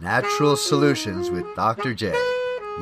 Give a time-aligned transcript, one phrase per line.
[0.00, 1.94] Natural Solutions with Dr.
[1.94, 2.12] J.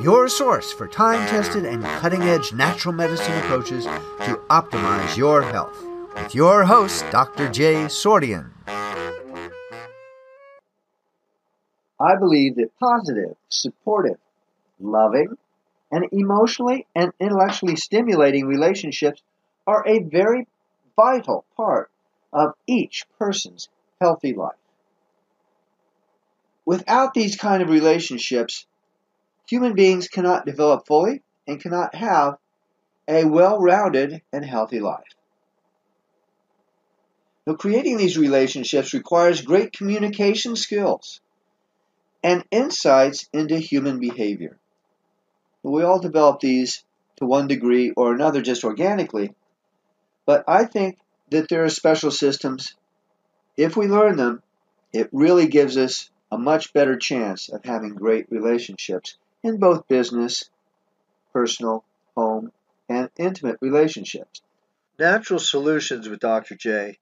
[0.01, 5.77] Your source for time tested and cutting edge natural medicine approaches to optimize your health.
[6.15, 7.49] With your host, Dr.
[7.49, 7.85] J.
[7.85, 8.49] Sordian.
[11.99, 14.17] I believe that positive, supportive,
[14.79, 15.37] loving,
[15.91, 19.21] and emotionally and intellectually stimulating relationships
[19.67, 20.47] are a very
[20.95, 21.91] vital part
[22.33, 23.69] of each person's
[24.01, 24.55] healthy life.
[26.65, 28.65] Without these kind of relationships,
[29.47, 32.37] human beings cannot develop fully and cannot have
[33.07, 35.03] a well-rounded and healthy life.
[37.45, 41.19] Now, creating these relationships requires great communication skills
[42.23, 44.57] and insights into human behavior.
[45.61, 46.85] We all develop these
[47.17, 49.35] to one degree or another just organically,
[50.25, 50.97] but I think
[51.31, 52.75] that there are special systems.
[53.57, 54.41] If we learn them,
[54.93, 60.49] it really gives us a much better chance of having great relationships in both business,
[61.31, 61.85] personal,
[62.17, 62.51] home,
[62.89, 64.41] and intimate relationships.
[64.97, 66.55] Natural Solutions with Dr.
[66.55, 66.97] J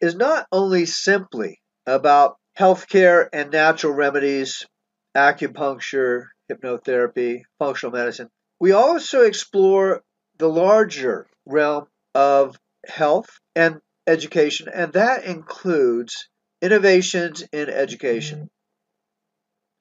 [0.00, 4.66] is not only simply about healthcare and natural remedies,
[5.14, 8.30] acupuncture, hypnotherapy, functional medicine.
[8.58, 10.02] We also explore
[10.38, 16.28] the larger realm of health and education, and that includes
[16.62, 18.48] innovations in education.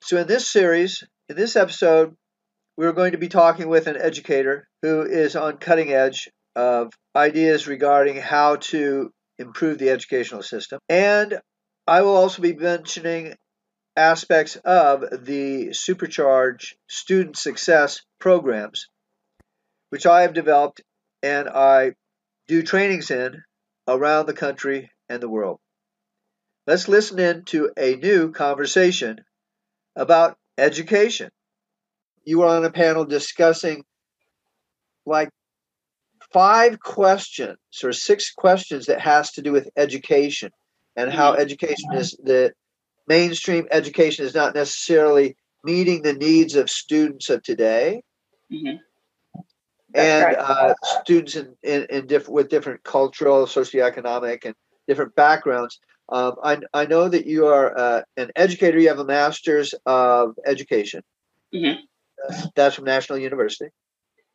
[0.04, 2.16] So, in this series, in this episode,
[2.76, 7.68] we're going to be talking with an educator who is on cutting edge of ideas
[7.68, 10.80] regarding how to improve the educational system.
[10.90, 11.40] And
[11.86, 13.36] I will also be mentioning
[13.96, 18.88] aspects of the Supercharge student success programs,
[19.90, 20.82] which I have developed
[21.22, 21.94] and I
[22.48, 23.44] do trainings in
[23.88, 25.60] around the country and the world.
[26.66, 29.20] Let's listen in to a new conversation
[29.96, 31.30] about education.
[32.24, 33.84] You were on a panel discussing
[35.06, 35.30] like
[36.32, 40.52] five questions or six questions that has to do with education
[40.96, 41.42] and how mm-hmm.
[41.42, 42.54] education is the
[43.08, 48.02] mainstream education is not necessarily meeting the needs of students of today
[48.52, 48.78] mm-hmm.
[49.94, 50.38] and right.
[50.38, 54.56] uh, students in, in, in different with different cultural socioeconomic and
[54.88, 55.80] different backgrounds
[56.12, 58.78] um, I, I know that you are uh, an educator.
[58.78, 61.04] You have a master's of education.
[61.54, 61.82] Mm-hmm.
[62.56, 63.72] That's from National University.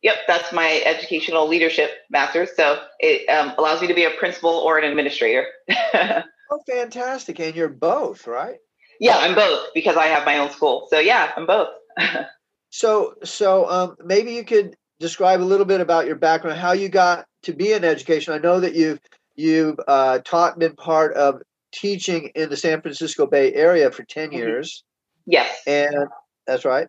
[0.03, 2.49] Yep, that's my educational leadership master's.
[2.55, 5.45] So it um, allows me to be a principal or an administrator.
[5.93, 7.39] oh, fantastic!
[7.39, 8.57] And you're both, right?
[8.99, 10.87] Yeah, I'm both because I have my own school.
[10.89, 11.69] So yeah, I'm both.
[12.69, 16.89] so so um, maybe you could describe a little bit about your background, how you
[16.89, 18.33] got to be in education.
[18.33, 18.99] I know that you've
[19.35, 21.41] you've uh, taught been part of
[21.71, 24.37] teaching in the San Francisco Bay Area for 10 mm-hmm.
[24.37, 24.83] years.
[25.25, 25.61] Yes.
[25.67, 26.07] And
[26.45, 26.87] that's right.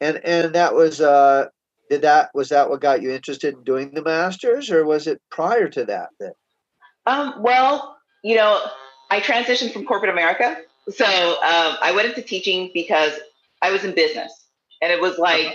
[0.00, 1.46] And and that was uh
[1.88, 5.22] did that was that what got you interested in doing the masters or was it
[5.30, 6.34] prior to that that
[7.06, 8.60] um well, you know,
[9.10, 10.58] I transitioned from corporate America.
[10.90, 13.12] So um, I went into teaching because
[13.62, 14.32] I was in business.
[14.82, 15.54] And it was like uh-huh.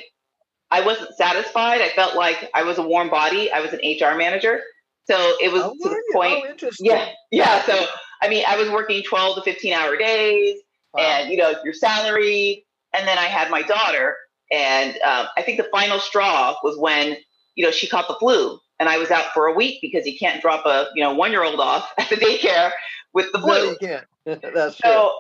[0.71, 1.81] I wasn't satisfied.
[1.81, 3.51] I felt like I was a warm body.
[3.51, 4.61] I was an HR manager.
[5.09, 6.63] So it was oh, to the point.
[6.63, 7.09] Oh, yeah.
[7.31, 7.61] Yeah.
[7.63, 7.85] So
[8.21, 10.59] I mean, I was working 12 to 15 hour days
[10.93, 11.01] wow.
[11.01, 12.65] and, you know, your salary.
[12.93, 14.15] And then I had my daughter.
[14.51, 17.17] And um, I think the final straw was when,
[17.55, 20.17] you know, she caught the flu and I was out for a week because you
[20.17, 22.71] can't drop a, you know, one year old off at the daycare
[23.13, 23.75] with the flu.
[23.81, 24.01] No.
[24.53, 25.11] That's so true.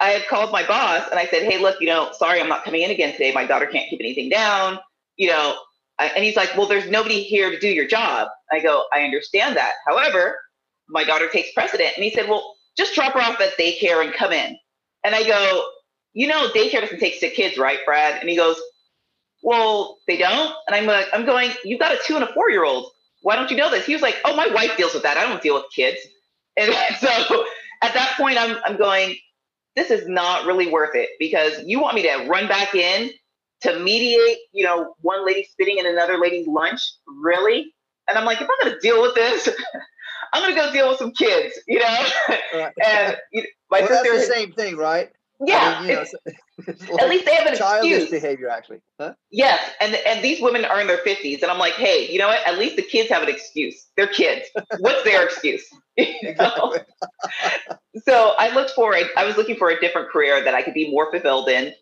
[0.00, 2.64] I had called my boss and I said, Hey, look, you know, sorry, I'm not
[2.64, 3.32] coming in again today.
[3.32, 4.78] My daughter can't keep anything down.
[5.16, 5.56] You know,
[5.98, 8.28] and he's like, well, there's nobody here to do your job.
[8.52, 9.72] I go, I understand that.
[9.86, 10.38] However,
[10.88, 11.92] my daughter takes precedent.
[11.96, 14.56] And he said, well, just drop her off at daycare and come in.
[15.04, 15.64] And I go,
[16.12, 18.20] you know, daycare doesn't take sick kids, right, Brad?
[18.20, 18.60] And he goes,
[19.42, 20.54] well, they don't.
[20.66, 22.90] And I'm like, I'm going, you've got a two and a four year old.
[23.22, 23.86] Why don't you know this?
[23.86, 25.16] He was like, oh, my wife deals with that.
[25.16, 25.98] I don't deal with kids.
[26.56, 27.44] And so
[27.82, 29.16] at that point, I'm, I'm going,
[29.76, 33.10] this is not really worth it because you want me to run back in
[33.60, 37.72] to mediate, you know, one lady spitting in another lady's lunch, really?
[38.08, 39.48] And I'm like, if I'm going to deal with this,
[40.32, 42.06] I'm gonna go deal with some kids, you know.
[42.54, 42.72] Right.
[42.84, 45.10] and you know, my well, sister, that's the same thing, right?
[45.40, 45.76] Yeah.
[45.76, 46.36] I mean, you know, like
[47.00, 48.10] at least they have an childish excuse.
[48.10, 48.80] behavior, actually.
[48.98, 49.14] Huh?
[49.30, 52.28] Yes, and and these women are in their fifties, and I'm like, hey, you know
[52.28, 52.46] what?
[52.46, 53.86] At least the kids have an excuse.
[53.96, 54.46] They're kids.
[54.78, 55.68] What's their excuse?
[55.98, 56.06] so
[58.38, 59.08] I looked for it.
[59.16, 61.72] I was looking for a different career that I could be more fulfilled in,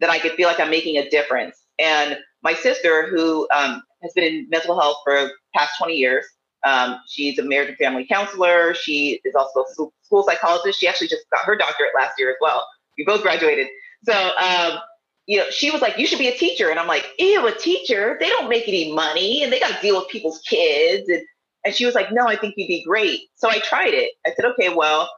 [0.00, 1.56] that I could feel like I'm making a difference.
[1.78, 6.26] And my sister, who um, has been in mental health for past 20 years,
[6.66, 8.74] um, she's a marriage and family counselor.
[8.74, 10.80] She is also a school psychologist.
[10.80, 12.66] She actually just got her doctorate last year as well.
[12.98, 13.68] We both graduated.
[14.02, 14.78] So, um,
[15.26, 17.52] you know, she was like, "You should be a teacher," and I'm like, "Ew, a
[17.52, 18.16] teacher?
[18.18, 21.22] They don't make any money, and they got to deal with people's kids." And
[21.64, 24.12] and she was like, "No, I think you'd be great." So I tried it.
[24.26, 25.10] I said, "Okay, well,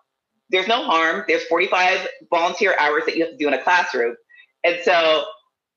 [0.51, 1.25] there's no harm.
[1.29, 4.17] There's 45 volunteer hours that you have to do in a classroom,"
[4.65, 5.25] and so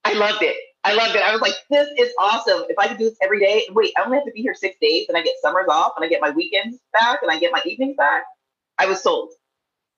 [0.04, 0.58] I loved it.
[0.84, 1.22] I loved it.
[1.22, 2.64] I was like, "This is awesome!
[2.70, 4.78] If I could do this every day, wait, I only have to be here six
[4.82, 7.52] days, and I get summers off, and I get my weekends back, and I get
[7.52, 8.24] my evenings back."
[8.78, 9.30] I was sold.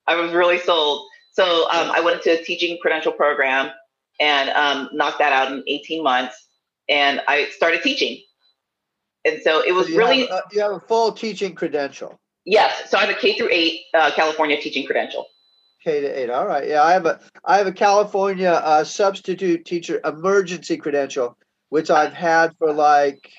[0.06, 1.06] I was really sold.
[1.32, 3.70] So um, I went into a teaching credential program
[4.20, 6.48] and um, knocked that out in 18 months.
[6.88, 8.22] And I started teaching.
[9.24, 10.26] And so it was so really.
[10.26, 12.20] Have, uh, you have a full teaching credential.
[12.44, 12.90] Yes.
[12.90, 15.26] So I have a K through eight uh, California teaching credential.
[15.84, 16.30] K to eight.
[16.30, 16.66] All right.
[16.66, 21.36] Yeah, I have a I have a California uh, substitute teacher emergency credential,
[21.68, 23.30] which I've had for like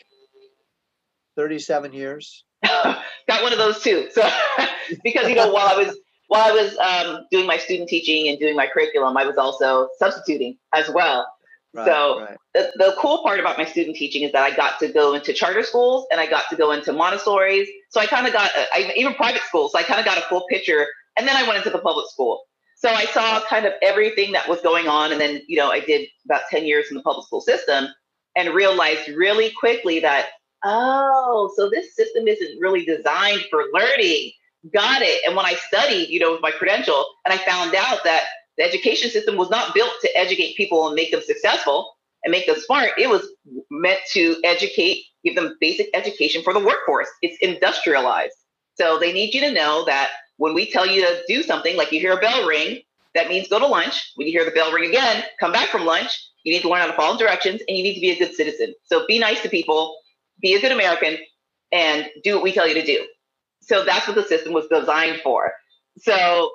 [1.36, 2.44] 37 years.
[2.64, 4.10] Got one of those too.
[4.12, 4.30] So
[5.04, 5.98] because you know while I was
[6.28, 9.90] while I was um, doing my student teaching and doing my curriculum, I was also
[9.98, 11.28] substituting as well.
[11.74, 12.38] Right, so right.
[12.54, 15.34] The, the cool part about my student teaching is that I got to go into
[15.34, 17.68] charter schools and I got to go into Montessori's.
[17.90, 19.74] So I kind of got a, I, even private schools.
[19.74, 20.88] So I kind of got a full picture.
[21.18, 22.44] And then I went into the public school.
[22.78, 25.12] So I saw kind of everything that was going on.
[25.12, 27.88] And then, you know, I did about 10 years in the public school system
[28.36, 30.28] and realized really quickly that,
[30.64, 34.32] oh, so this system isn't really designed for learning
[34.74, 35.22] got it.
[35.26, 38.26] And when I studied, you know, with my credential, and I found out that
[38.58, 42.48] the education system was not built to educate people and make them successful and make
[42.48, 42.92] them smart.
[42.98, 43.28] It was
[43.70, 47.10] meant to educate, give them basic education for the workforce.
[47.22, 48.36] It's industrialized.
[48.76, 51.92] So they need you to know that when we tell you to do something, like
[51.92, 52.82] you hear a bell ring,
[53.14, 54.12] that means go to lunch.
[54.16, 56.12] When you hear the bell ring again, come back from lunch.
[56.44, 58.36] You need to learn how to follow directions and you need to be a good
[58.36, 58.76] citizen.
[58.84, 59.98] So be nice to people,
[60.42, 61.18] be a good American,
[61.72, 63.06] and do what we tell you to do.
[63.62, 65.54] So that's what the system was designed for.
[65.98, 66.52] So,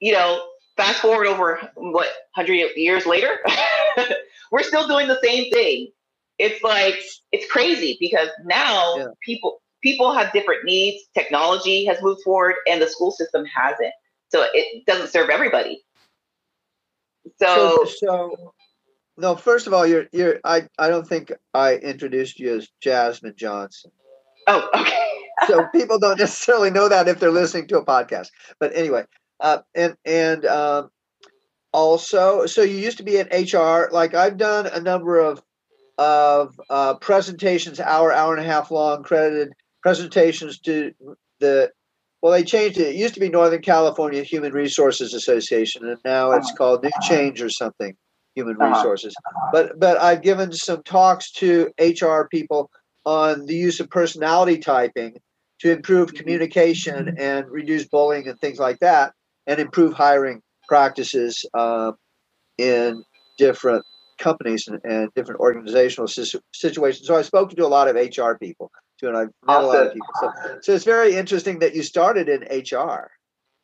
[0.00, 0.42] you know,
[0.76, 3.38] fast forward over what, 100 years later,
[4.52, 5.88] we're still doing the same thing.
[6.38, 6.94] It's like,
[7.32, 9.06] it's crazy because now yeah.
[9.20, 11.04] people, people have different needs.
[11.14, 13.92] Technology has moved forward and the school system hasn't.
[14.30, 15.84] So it doesn't serve everybody.
[17.40, 18.54] So, so, so
[19.16, 23.34] no, first of all, you're, you're, I, I don't think I introduced you as Jasmine
[23.36, 23.90] Johnson.
[24.46, 25.08] Oh, okay
[25.46, 28.28] so people don't necessarily know that if they're listening to a podcast.
[28.58, 29.04] But anyway,
[29.40, 30.90] uh, and and um,
[31.72, 33.88] also, so you used to be in HR.
[33.92, 35.42] Like I've done a number of
[35.96, 39.52] of uh, presentations, hour, hour and a half long, credited
[39.88, 40.92] presentations to
[41.40, 41.70] the.
[42.20, 42.88] Well, they changed it.
[42.88, 47.40] It used to be Northern California Human Resources Association, and now it's called New Change
[47.40, 47.96] or something.
[48.34, 48.74] Human uh-huh.
[48.76, 49.14] Resources,
[49.52, 52.70] but but I've given some talks to HR people
[53.04, 55.16] on the use of personality typing
[55.60, 59.12] to improve communication and reduce bullying and things like that,
[59.46, 61.92] and improve hiring practices uh,
[62.58, 63.02] in
[63.38, 63.84] different
[64.18, 67.06] companies and, and different organizational situ- situations.
[67.06, 69.64] So I've spoken to a lot of HR people too, and I've met awesome.
[69.64, 70.14] a lot of people.
[70.20, 73.10] So, so it's very interesting that you started in HR.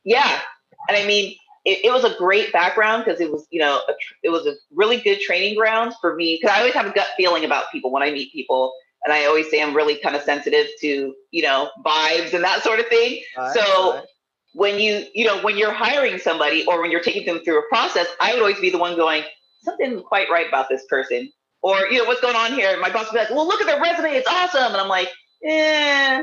[0.04, 0.40] Yeah,
[0.88, 3.92] and I mean, it, it was a great background because it was, you know, a,
[4.22, 7.08] it was a really good training ground for me because I always have a gut
[7.16, 8.72] feeling about people when I meet people
[9.04, 12.62] and I always say I'm really kind of sensitive to, you know, vibes and that
[12.62, 13.22] sort of thing.
[13.36, 14.04] Right, so right.
[14.52, 17.68] when you, you know, when you're hiring somebody or when you're taking them through a
[17.68, 19.22] process, I would always be the one going,
[19.62, 21.30] something's quite right about this person.
[21.62, 22.78] Or, you know, what's going on here?
[22.78, 24.10] my boss would be like, well, look at their resume.
[24.10, 24.72] It's awesome.
[24.72, 25.08] And I'm like,
[25.44, 26.22] eh,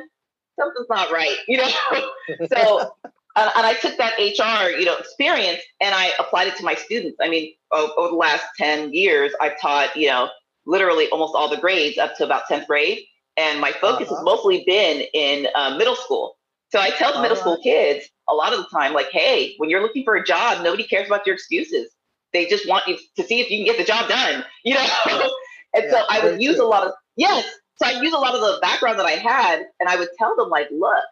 [0.60, 1.70] something's not right, you know?
[2.54, 2.92] so,
[3.36, 6.76] and, and, I took that HR, you know, experience and I applied it to my
[6.76, 7.18] students.
[7.22, 10.30] I mean, over the last 10 years, I've taught, you know,
[10.66, 13.00] literally almost all the grades up to about 10th grade.
[13.38, 14.18] And my focus uh-huh.
[14.18, 16.38] has mostly been in uh, middle school.
[16.70, 19.70] So I tell the middle school kids a lot of the time, like, hey, when
[19.70, 21.92] you're looking for a job, nobody cares about your excuses.
[22.34, 24.88] They just want you to see if you can get the job done, you know?
[25.74, 26.66] and yeah, so I would use true.
[26.66, 27.46] a lot of, yes.
[27.82, 30.36] So I use a lot of the background that I had and I would tell
[30.36, 31.04] them, like, look,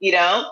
[0.00, 0.50] you know,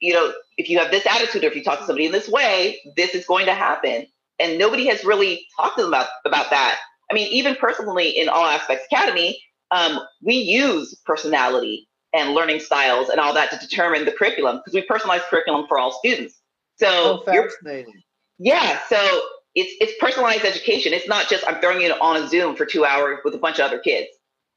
[0.00, 2.28] you know, if you have this attitude or if you talk to somebody in this
[2.28, 4.06] way, this is going to happen.
[4.38, 6.78] And nobody has really talked to them about, about that.
[7.10, 9.40] I mean, even personally in All Aspects Academy,
[9.72, 14.74] um, we use personality and learning styles and all that to determine the curriculum because
[14.74, 16.40] we personalize curriculum for all students.
[16.76, 18.02] So, oh, fascinating.
[18.38, 18.96] Yeah, so
[19.56, 20.92] it's it's personalized education.
[20.92, 23.58] It's not just I'm throwing you on a Zoom for two hours with a bunch
[23.58, 24.08] of other kids.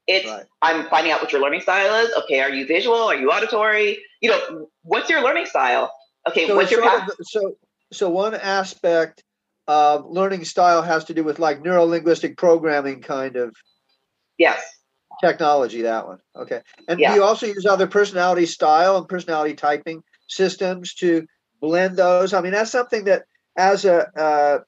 [0.06, 0.44] It's right.
[0.60, 2.12] I'm finding out what your learning style is.
[2.24, 2.96] Okay, are you visual?
[2.96, 3.98] Are you auditory?
[4.20, 5.92] You know, what's your learning style?
[6.28, 7.08] Okay, so what's your path?
[7.08, 7.56] Of, so
[7.92, 9.22] so one aspect
[9.68, 13.54] of learning style has to do with like neuro linguistic programming kind of
[14.38, 14.60] yes
[15.20, 17.10] technology that one okay and yeah.
[17.10, 21.24] do you also use other personality style and personality typing systems to
[21.60, 23.22] blend those i mean that's something that
[23.56, 24.58] as a uh,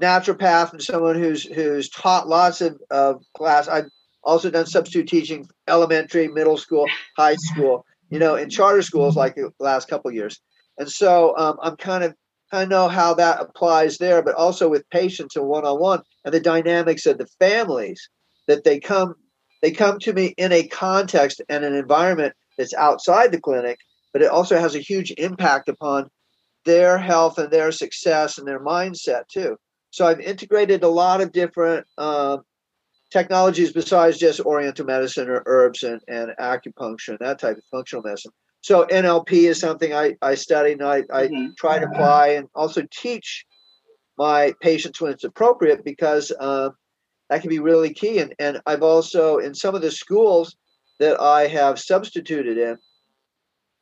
[0.00, 3.68] naturopath and someone who's who's taught lots of, of class.
[3.68, 3.90] I've
[4.24, 6.86] also done substitute teaching, elementary, middle school,
[7.16, 7.84] high school.
[8.10, 10.38] You know, in charter schools like the last couple years,
[10.78, 12.14] and so um, I'm kind of
[12.52, 16.34] I know how that applies there, but also with patients and one on one and
[16.34, 18.10] the dynamics of the families
[18.46, 19.14] that they come
[19.62, 23.78] they come to me in a context and an environment that's outside the clinic,
[24.12, 26.10] but it also has a huge impact upon
[26.64, 29.56] their health and their success and their mindset too.
[29.90, 32.42] So I've integrated a lot of different um,
[33.12, 38.02] technologies besides just oriental medicine or herbs and, and acupuncture and that type of functional
[38.02, 38.32] medicine.
[38.62, 41.48] So NLP is something I, I study and I, I mm-hmm.
[41.58, 43.44] try to apply and also teach
[44.16, 46.70] my patients when it's appropriate because uh,
[47.28, 48.18] that can be really key.
[48.18, 50.56] And, and I've also, in some of the schools
[51.00, 52.78] that I have substituted in,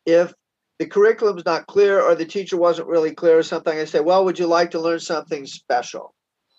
[0.06, 0.32] if
[0.78, 4.24] the curriculum's not clear or the teacher wasn't really clear or something, I say, well,
[4.24, 6.14] would you like to learn something special?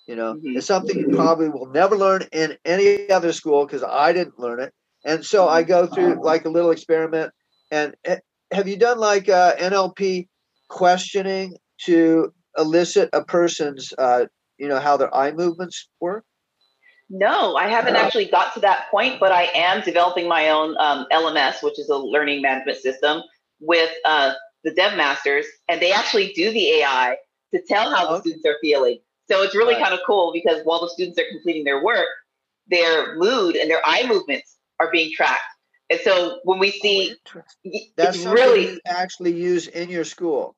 [0.08, 0.58] You know, mm-hmm.
[0.58, 4.60] it's something you probably will never learn in any other school because I didn't learn
[4.60, 4.74] it.
[5.06, 7.32] And so I go through like a little experiment.
[7.72, 8.18] And eh,
[8.52, 10.28] have you done like uh, NLP
[10.70, 14.26] questioning to elicit a person's, uh,
[14.58, 16.26] you know, how their eye movements work?
[17.10, 20.76] No, I haven't uh, actually got to that point, but I am developing my own
[20.80, 23.22] um, LMS, which is a learning management system
[23.60, 27.18] with uh, the dev masters, and they actually do the AI
[27.54, 28.14] to tell how okay.
[28.14, 29.00] the students are feeling.
[29.32, 29.84] So it's really right.
[29.84, 32.08] kind of cool because while the students are completing their work,
[32.68, 35.42] their mood and their eye movements are being tracked.
[35.90, 37.42] And so when we see, oh,
[37.96, 40.56] that's really you actually use in your school.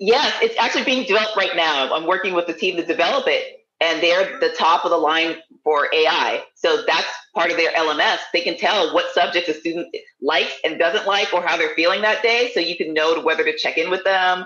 [0.00, 1.94] Yes, it's actually being developed right now.
[1.94, 5.36] I'm working with the team to develop it, and they're the top of the line
[5.64, 6.42] for AI.
[6.54, 8.18] So that's part of their LMS.
[8.32, 12.02] They can tell what subjects a student likes and doesn't like, or how they're feeling
[12.02, 12.50] that day.
[12.54, 14.44] So you can know whether to check in with them.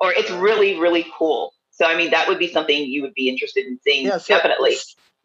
[0.00, 1.52] Or it's really, really cool.
[1.72, 4.06] So I mean, that would be something you would be interested in seeing.
[4.06, 4.76] Yeah, so definitely.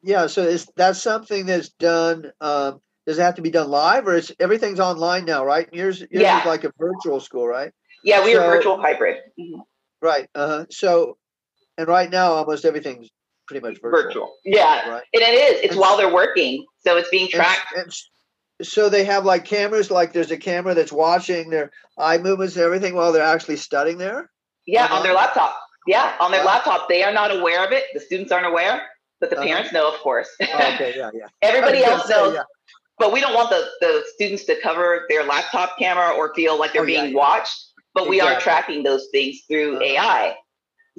[0.02, 0.28] Yeah.
[0.28, 2.32] So is that something that's done?
[2.42, 5.46] Um, does it have to be done live, or is everything's online now?
[5.46, 5.70] Right?
[5.72, 6.40] Yours, yours yeah.
[6.40, 7.72] is like a virtual school, right?
[8.04, 9.18] Yeah, we so, are virtual hybrid.
[9.40, 9.62] Mm-hmm.
[10.02, 10.28] Right.
[10.34, 10.66] Uh huh.
[10.70, 11.18] So,
[11.78, 13.10] and right now, almost everything's
[13.48, 14.04] pretty much virtual.
[14.04, 14.34] Virtual.
[14.46, 14.90] Yeah.
[14.90, 15.04] Right?
[15.14, 15.62] And it is.
[15.62, 16.66] It's and while they're working.
[16.80, 17.74] So it's being tracked.
[17.76, 22.18] And, and so they have like cameras, like there's a camera that's watching their eye
[22.18, 24.30] movements and everything while they're actually studying there?
[24.66, 24.96] Yeah, uh-huh.
[24.96, 25.58] on their laptop.
[25.88, 26.54] Yeah, on their wow.
[26.54, 26.90] laptop.
[26.90, 27.86] They are not aware of it.
[27.94, 28.84] The students aren't aware,
[29.20, 29.46] but the uh-huh.
[29.48, 30.30] parents know, of course.
[30.42, 31.28] Oh, okay, yeah, yeah.
[31.42, 32.34] Everybody else knows.
[32.34, 32.44] Say, yeah.
[33.00, 36.74] But we don't want the, the students to cover their laptop camera or feel like
[36.74, 37.18] they're oh, being yeah, yeah.
[37.18, 37.66] watched.
[37.94, 38.18] But exactly.
[38.18, 39.86] we are tracking those things through uh-huh.
[39.86, 40.36] AI.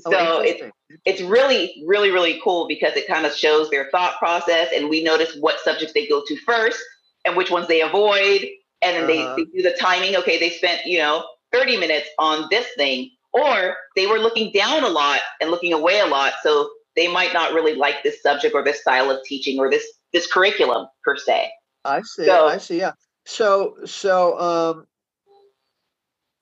[0.07, 0.63] Oh, so it's
[1.05, 5.03] it's really really really cool because it kind of shows their thought process and we
[5.03, 6.79] notice what subjects they go to first
[7.25, 8.47] and which ones they avoid
[8.81, 9.35] and then uh-huh.
[9.37, 13.11] they, they do the timing okay they spent you know 30 minutes on this thing
[13.33, 17.33] or they were looking down a lot and looking away a lot so they might
[17.33, 21.17] not really like this subject or this style of teaching or this this curriculum per
[21.17, 21.51] se.
[21.85, 22.93] I see so, i see yeah.
[23.25, 24.87] So so um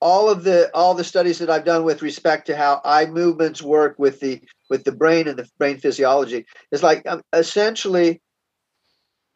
[0.00, 3.62] all of the all the studies that I've done with respect to how eye movements
[3.62, 4.40] work with the
[4.70, 8.20] with the brain and the brain physiology is like um, essentially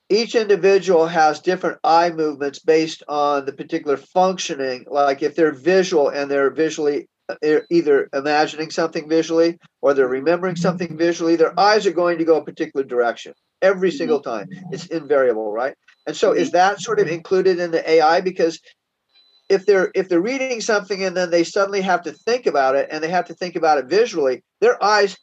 [0.08, 6.08] each individual has different eye movements based on the particular functioning like if they're visual
[6.08, 7.08] and they're visually
[7.70, 10.62] either imagining something visually or they're remembering mm-hmm.
[10.62, 13.32] something visually their eyes are going to go a particular direction
[13.62, 13.98] every mm-hmm.
[13.98, 14.48] single time.
[14.70, 15.74] It's invariable right?
[16.06, 16.56] And so is mm-hmm.
[16.56, 18.60] that sort of included in the ai because
[19.48, 22.88] if they're if they're reading something and then they suddenly have to think about it
[22.90, 25.16] and they have to think about it visually their eyes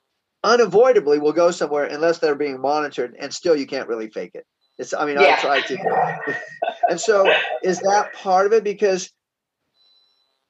[0.43, 4.45] unavoidably will go somewhere unless they're being monitored and still you can't really fake it.
[4.77, 5.35] It's i mean yeah.
[5.37, 6.35] i tried to.
[6.89, 7.31] And so
[7.63, 8.63] is that part of it?
[8.63, 9.11] Because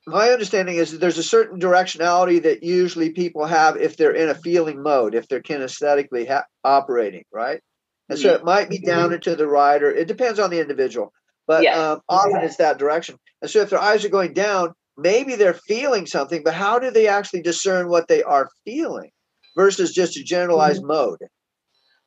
[0.07, 4.29] my understanding is that there's a certain directionality that usually people have if they're in
[4.29, 7.61] a feeling mode if they're kinesthetically ha- operating right
[8.09, 11.11] and so it might be down into the right or it depends on the individual
[11.47, 11.77] but yes.
[11.77, 13.17] um, often it's that direction.
[13.41, 16.91] And so if their eyes are going down, maybe they're feeling something, but how do
[16.91, 19.09] they actually discern what they are feeling
[19.55, 20.91] versus just a generalized mm-hmm.
[20.91, 21.19] mode?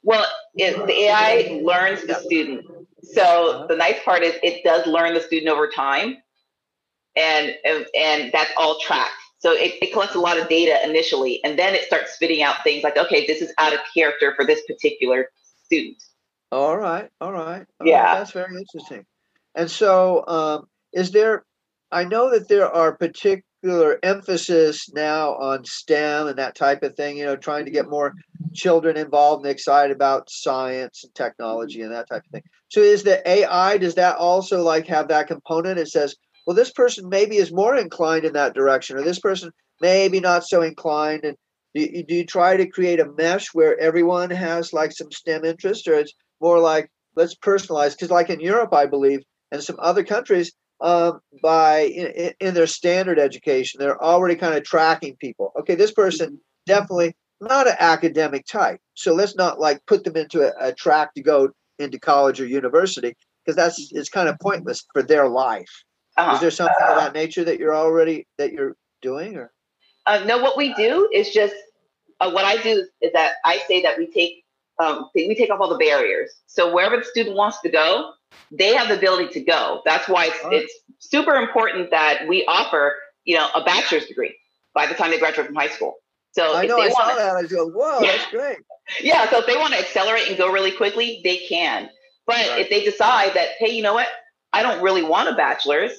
[0.02, 2.66] Well, it, the AI learns the student.
[3.02, 3.66] So uh-huh.
[3.68, 6.18] the nice part is it does learn the student over time,
[7.20, 9.12] and and that's all tracked.
[9.38, 12.62] So it, it collects a lot of data initially, and then it starts spitting out
[12.62, 15.28] things like, okay, this is out of character for this particular
[15.64, 16.02] student.
[16.52, 17.64] All right, all right.
[17.80, 18.18] All yeah, right.
[18.18, 19.06] that's very interesting.
[19.54, 21.44] And so, um, is there?
[21.92, 27.16] I know that there are particular emphasis now on STEM and that type of thing.
[27.16, 28.14] You know, trying to get more
[28.52, 32.42] children involved and excited about science and technology and that type of thing.
[32.68, 33.78] So, is the AI?
[33.78, 35.78] Does that also like have that component?
[35.78, 36.16] It says,
[36.50, 40.44] well, this person maybe is more inclined in that direction, or this person maybe not
[40.44, 41.36] so inclined, and
[41.76, 45.44] Do you, do you try to create a mesh where everyone has like some STEM
[45.44, 47.92] interest, or it's more like let's personalize?
[47.92, 49.20] Because like in Europe, I believe,
[49.52, 54.64] and some other countries, um, by in, in, their standard education, they're already kind of
[54.64, 55.52] tracking people.
[55.60, 56.66] Okay, this person mm-hmm.
[56.66, 61.14] definitely not an academic type, so let's not like put them into a, a track
[61.14, 63.14] to go into college or university
[63.44, 63.98] because that's mm-hmm.
[63.98, 64.48] it's kind of mm-hmm.
[64.48, 65.84] pointless for their life.
[66.20, 66.34] Uh-huh.
[66.34, 69.52] Is there something uh, of that nature that you're already that you're doing, or?
[70.06, 71.54] Uh, no, what we do is just
[72.20, 74.44] uh, what I do is that I say that we take
[74.78, 76.30] um, we take off all the barriers.
[76.46, 78.12] So wherever the student wants to go,
[78.50, 79.82] they have the ability to go.
[79.84, 80.54] That's why it's, right.
[80.54, 84.36] it's super important that we offer you know a bachelor's degree
[84.74, 85.96] by the time they graduate from high school.
[86.32, 87.36] So I know I saw that.
[87.36, 88.12] I go, whoa, yeah.
[88.12, 88.58] that's great.
[89.00, 89.28] Yeah.
[89.30, 91.88] So if they want to accelerate and go really quickly, they can.
[92.26, 92.60] But right.
[92.60, 94.06] if they decide that, hey, you know what,
[94.52, 95.92] I don't really want a bachelor's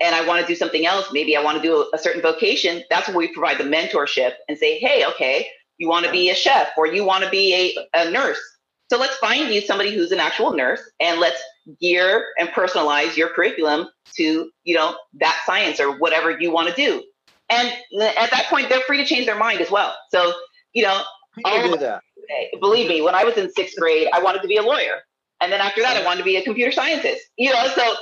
[0.00, 2.82] and I want to do something else, maybe I want to do a, certain vocation,
[2.90, 5.48] that's where we provide the mentorship and say, hey, okay,
[5.78, 8.40] you want to be a chef or you want to be a, a nurse.
[8.88, 11.42] So let's find you somebody who's an actual nurse and let's
[11.80, 16.74] gear and personalize your curriculum to, you know, that science or whatever you want to
[16.74, 17.02] do.
[17.50, 19.94] And at that point, they're free to change their mind as well.
[20.10, 20.32] So,
[20.72, 21.02] you know,
[21.36, 22.02] People do that.
[22.60, 25.02] believe me, when I was in sixth grade, I wanted to be a lawyer.
[25.40, 27.22] And then after that, I wanted to be a computer scientist.
[27.36, 27.94] You know, so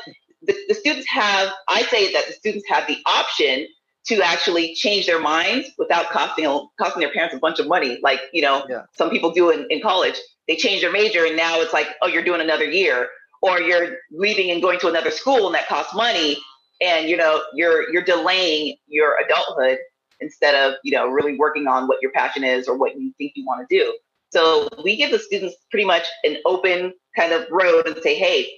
[0.46, 3.66] the, the students have, I say that the students have the option
[4.06, 6.44] to actually change their minds without costing
[6.78, 8.82] costing their parents a bunch of money, like you know yeah.
[8.96, 10.16] some people do in, in college.
[10.46, 13.08] They change their major and now it's like, oh, you're doing another year,
[13.40, 16.36] or you're leaving and going to another school and that costs money,
[16.82, 19.78] and you know you're you're delaying your adulthood
[20.20, 23.32] instead of you know really working on what your passion is or what you think
[23.34, 23.96] you want to do.
[24.34, 28.50] So we give the students pretty much an open kind of road and say, hey,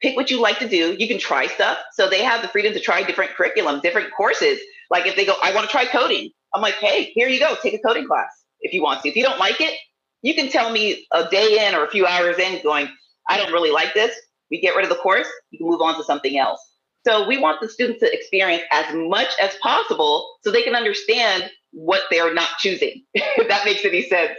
[0.00, 0.96] pick what you like to do.
[0.98, 1.78] You can try stuff.
[1.92, 4.58] So they have the freedom to try different curriculum, different courses.
[4.90, 7.56] Like if they go, I want to try coding, I'm like, hey, here you go,
[7.62, 8.30] take a coding class
[8.60, 9.08] if you want to.
[9.08, 9.74] If you don't like it,
[10.22, 12.88] you can tell me a day in or a few hours in, going,
[13.28, 14.14] I don't really like this.
[14.50, 16.60] We get rid of the course, you can move on to something else.
[17.06, 21.50] So we want the students to experience as much as possible so they can understand
[21.72, 24.38] what they're not choosing, if that makes any sense.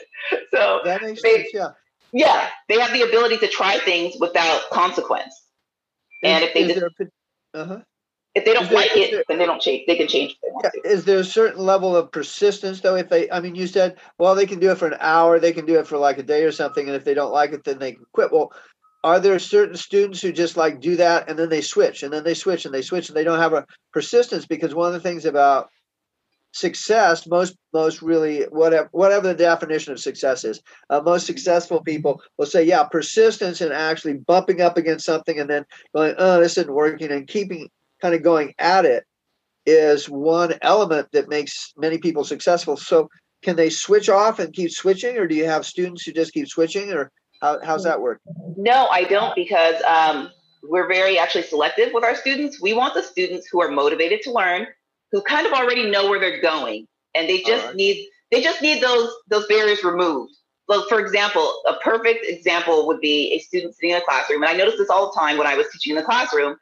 [0.53, 1.69] So that makes they, sense, yeah.
[2.13, 5.33] Yeah, they have the ability to try things without consequence.
[6.23, 6.85] And if they just,
[7.53, 7.79] uh-huh.
[8.35, 9.83] if they don't there, like it, there, then they don't change.
[9.87, 10.35] They can change.
[10.63, 12.95] Yeah, is there a certain level of persistence though?
[12.95, 15.53] If they, I mean, you said, well, they can do it for an hour, they
[15.53, 17.63] can do it for like a day or something, and if they don't like it,
[17.63, 18.31] then they can quit.
[18.31, 18.53] Well,
[19.03, 22.23] are there certain students who just like do that and then they switch and then
[22.23, 24.45] they switch and they switch and they don't have a persistence?
[24.45, 25.69] Because one of the things about
[26.53, 32.21] success most most really whatever whatever the definition of success is uh, most successful people
[32.37, 36.57] will say yeah persistence and actually bumping up against something and then going oh this
[36.57, 37.69] isn't working and keeping
[38.01, 39.05] kind of going at it
[39.65, 42.77] is one element that makes many people successful.
[42.77, 43.09] So
[43.41, 46.47] can they switch off and keep switching or do you have students who just keep
[46.47, 47.11] switching or
[47.41, 48.21] how, how's that work?
[48.57, 50.29] No i don't because um,
[50.63, 52.61] we're very actually selective with our students.
[52.61, 54.67] We want the students who are motivated to learn
[55.11, 57.75] who kind of already know where they're going and they just right.
[57.75, 60.33] need they just need those those barriers removed.
[60.69, 64.49] So for example, a perfect example would be a student sitting in a classroom, and
[64.49, 66.55] I noticed this all the time when I was teaching in the classroom,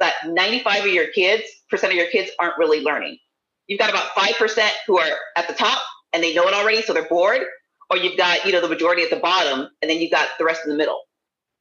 [0.00, 3.16] that 95 of your kids, percent of your kids aren't really learning.
[3.66, 6.92] You've got about 5% who are at the top and they know it already, so
[6.92, 7.42] they're bored,
[7.90, 10.44] or you've got, you know, the majority at the bottom, and then you've got the
[10.44, 11.00] rest in the middle.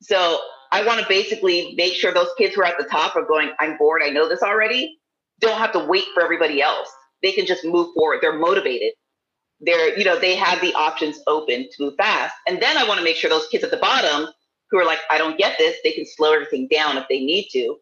[0.02, 0.40] So
[0.72, 3.52] I want to basically make sure those kids who are at the top are going,
[3.60, 5.00] I'm bored, I know this already,
[5.44, 6.90] don't have to wait for everybody else.
[7.22, 8.20] They can just move forward.
[8.22, 8.94] They're motivated.
[9.62, 12.34] They're, you know, they have the options open to move fast.
[12.48, 14.28] And then I want to make sure those kids at the bottom
[14.72, 17.48] who are like, I don't get this, they can slow everything down if they need
[17.54, 17.78] to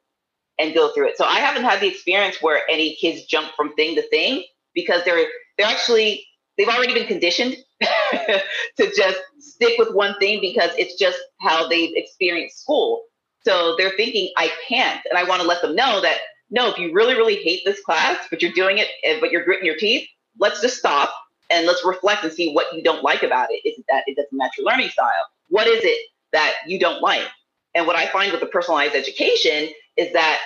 [0.60, 1.18] and go through it.
[1.18, 4.44] So I haven't had the experience where any kids jump from thing to thing
[4.76, 5.26] because they're
[5.58, 6.26] they're actually
[6.58, 11.94] they've already been conditioned to just stick with one thing because it's just how they've
[11.96, 13.04] experienced school.
[13.44, 15.02] So they're thinking, I can't.
[15.10, 16.20] And I want to let them know that
[16.52, 18.88] no, if you really, really hate this class, but you're doing it,
[19.22, 21.14] but you're gritting your teeth, let's just stop
[21.50, 23.68] and let's reflect and see what you don't like about it.
[23.68, 25.26] Is it that it doesn't match your learning style?
[25.50, 27.26] What is it that you don't like?
[27.74, 30.40] And what I find with the personalized education is that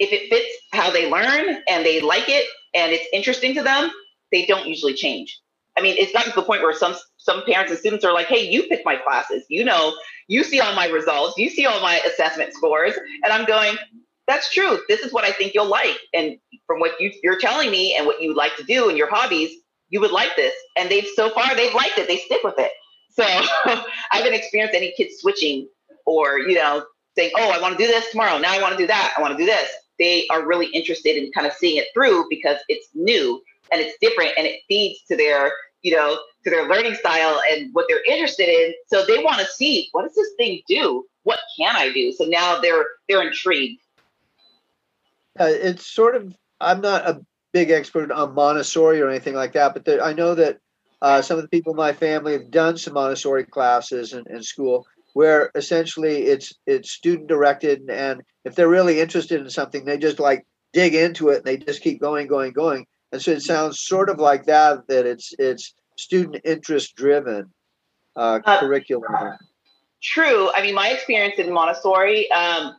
[0.00, 3.90] if it fits how they learn and they like it and it's interesting to them,
[4.32, 5.40] they don't usually change.
[5.78, 8.26] I mean, it's gotten to the point where some some parents and students are like,
[8.26, 9.44] "Hey, you pick my classes.
[9.48, 9.94] You know,
[10.26, 11.38] you see all my results.
[11.38, 13.76] You see all my assessment scores." And I'm going,
[14.30, 14.78] that's true.
[14.88, 15.98] This is what I think you'll like.
[16.14, 19.10] And from what you, you're telling me and what you like to do and your
[19.10, 19.50] hobbies,
[19.88, 20.54] you would like this.
[20.76, 22.08] And they've so far they've liked it.
[22.08, 22.72] They stick with it.
[23.10, 25.68] So I haven't experienced any kids switching
[26.06, 26.84] or, you know,
[27.16, 28.38] saying, oh, I want to do this tomorrow.
[28.38, 29.14] Now I want to do that.
[29.16, 29.68] I want to do this.
[29.98, 33.96] They are really interested in kind of seeing it through because it's new and it's
[34.00, 38.04] different and it feeds to their you know, to their learning style and what they're
[38.04, 38.74] interested in.
[38.86, 41.04] So they want to see what does this thing do?
[41.24, 42.12] What can I do?
[42.12, 43.80] So now they're they're intrigued.
[45.40, 47.20] Uh, it's sort of I'm not a
[47.52, 50.58] big expert on Montessori or anything like that, but there, I know that
[51.02, 54.42] uh, some of the people in my family have done some Montessori classes in, in
[54.42, 59.98] school where essentially it's it's student directed and if they're really interested in something they
[59.98, 62.86] just like dig into it and they just keep going going going.
[63.12, 67.52] And so it sounds sort of like that that it's it's student interest driven
[68.14, 69.10] uh, uh, curriculum.
[70.02, 70.50] true.
[70.54, 72.76] I mean my experience in montessori um,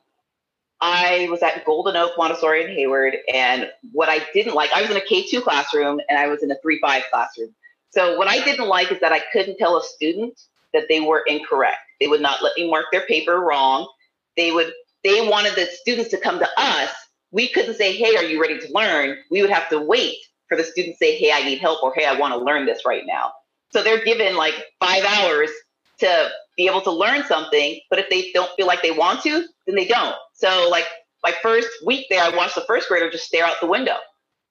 [0.81, 4.91] i was at golden oak montessori in hayward and what i didn't like i was
[4.91, 7.53] in a k2 classroom and i was in a 3-5 classroom
[7.89, 10.39] so what i didn't like is that i couldn't tell a student
[10.73, 13.87] that they were incorrect they would not let me mark their paper wrong
[14.37, 14.71] they would
[15.03, 16.89] they wanted the students to come to us
[17.31, 19.17] we couldn't say, hey, are you ready to learn?
[19.31, 20.17] We would have to wait
[20.47, 22.65] for the student to say, hey, I need help or hey, I want to learn
[22.65, 23.31] this right now.
[23.71, 25.49] So they're given like five hours
[25.99, 27.79] to be able to learn something.
[27.89, 30.15] But if they don't feel like they want to, then they don't.
[30.41, 30.85] So like
[31.23, 33.95] my first week there, I watched the first grader just stare out the window.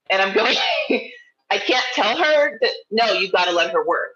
[0.09, 0.57] And I'm going,
[1.51, 4.11] I can't tell her that no, you've got to let her work.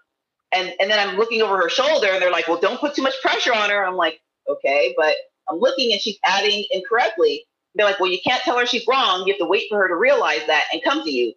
[0.51, 3.01] And and then I'm looking over her shoulder and they're like, well, don't put too
[3.01, 3.85] much pressure on her.
[3.85, 5.15] I'm like, okay, but
[5.49, 9.25] I'm looking and she's adding incorrectly they're like, well, you can't tell her she's wrong.
[9.25, 11.33] You have to wait for her to realize that and come to you.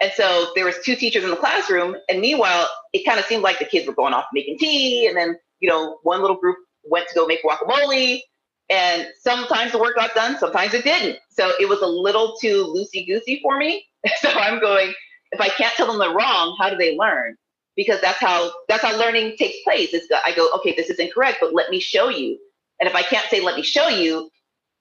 [0.00, 3.42] And so there was two teachers in the classroom, and meanwhile, it kind of seemed
[3.42, 6.58] like the kids were going off making tea, and then you know one little group
[6.84, 8.20] went to go make guacamole,
[8.68, 11.18] and sometimes the work got done, sometimes it didn't.
[11.30, 13.86] So it was a little too loosey goosey for me.
[14.20, 14.92] so I'm going,
[15.32, 17.36] if I can't tell them they're wrong, how do they learn?
[17.76, 19.92] Because that's how that's how learning takes place.
[19.92, 22.38] Is I go, okay, this is incorrect, but let me show you.
[22.80, 24.30] And if I can't say let me show you,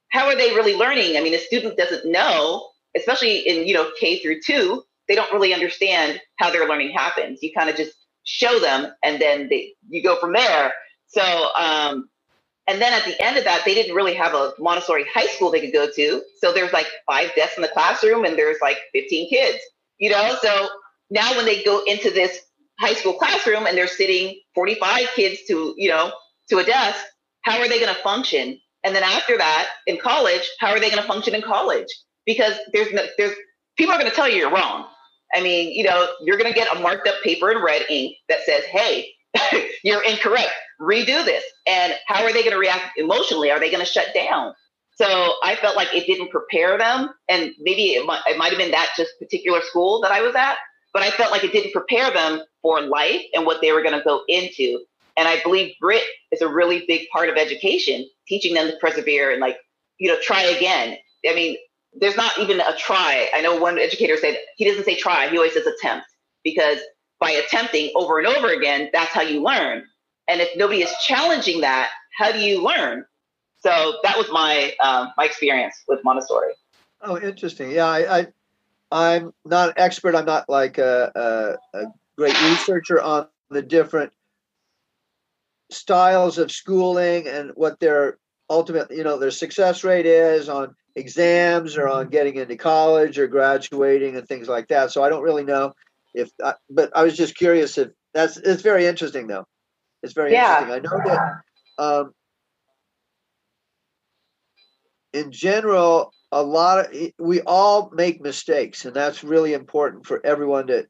[0.09, 1.17] how are they really learning?
[1.17, 5.31] I mean, a student doesn't know, especially in, you know, K through two, they don't
[5.33, 7.39] really understand how their learning happens.
[7.43, 7.93] You kind of just
[8.23, 10.73] show them and then they, you go from there.
[11.07, 12.09] So, um,
[12.67, 15.51] and then at the end of that, they didn't really have a Montessori high school
[15.51, 16.21] they could go to.
[16.39, 19.59] So there's like five desks in the classroom and there's like 15 kids,
[19.99, 20.35] you know?
[20.41, 20.69] So
[21.11, 22.39] now when they go into this
[22.79, 26.11] high school classroom and they're sitting 45 kids to, you know,
[26.49, 27.03] to a desk,
[27.41, 28.59] how are they going to function?
[28.83, 31.87] And then after that, in college, how are they going to function in college?
[32.25, 33.35] Because there's no, there's
[33.77, 34.87] people are going to tell you you're wrong.
[35.33, 38.15] I mean, you know, you're going to get a marked up paper in red ink
[38.29, 39.09] that says, "Hey,
[39.83, 40.51] you're incorrect.
[40.81, 43.51] Redo this." And how are they going to react emotionally?
[43.51, 44.53] Are they going to shut down?
[44.95, 48.57] So I felt like it didn't prepare them, and maybe it might, it might have
[48.57, 50.55] been that just particular school that I was at,
[50.93, 53.97] but I felt like it didn't prepare them for life and what they were going
[53.97, 54.79] to go into.
[55.17, 59.31] And I believe grit is a really big part of education, teaching them to persevere
[59.31, 59.57] and like,
[59.97, 60.97] you know, try again.
[61.27, 61.57] I mean,
[61.93, 63.29] there's not even a try.
[63.33, 66.05] I know one educator said he doesn't say try, he always says attempt
[66.43, 66.79] because
[67.19, 69.83] by attempting over and over again, that's how you learn.
[70.27, 73.05] And if nobody is challenging that, how do you learn?
[73.59, 76.53] So that was my um, my experience with Montessori.
[77.01, 77.71] Oh, interesting.
[77.71, 78.27] Yeah, I, I
[78.91, 80.15] I'm not an expert.
[80.15, 81.11] I'm not like a,
[81.73, 81.85] a, a
[82.17, 84.13] great researcher on the different
[85.71, 88.17] styles of schooling and what their
[88.49, 93.27] ultimate, you know, their success rate is on exams or on getting into college or
[93.27, 94.91] graduating and things like that.
[94.91, 95.73] So I don't really know
[96.13, 99.45] if, I, but I was just curious if that's, it's very interesting though.
[100.05, 100.61] It's very yeah.
[100.61, 100.91] interesting.
[100.91, 101.41] I know that
[101.83, 102.11] um,
[105.13, 110.67] in general, a lot of, we all make mistakes and that's really important for everyone
[110.67, 110.87] to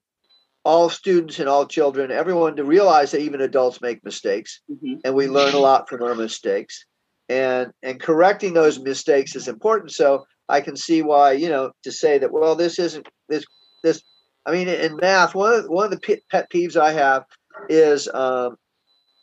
[0.65, 4.95] all students and all children, everyone to realize that even adults make mistakes, mm-hmm.
[5.06, 6.86] and we learn a lot from our mistakes.
[7.30, 9.91] And and correcting those mistakes is important.
[9.91, 13.45] So I can see why you know to say that well this isn't this
[13.84, 14.01] this.
[14.45, 17.23] I mean in math one of one of the pet peeves I have
[17.69, 18.58] is um,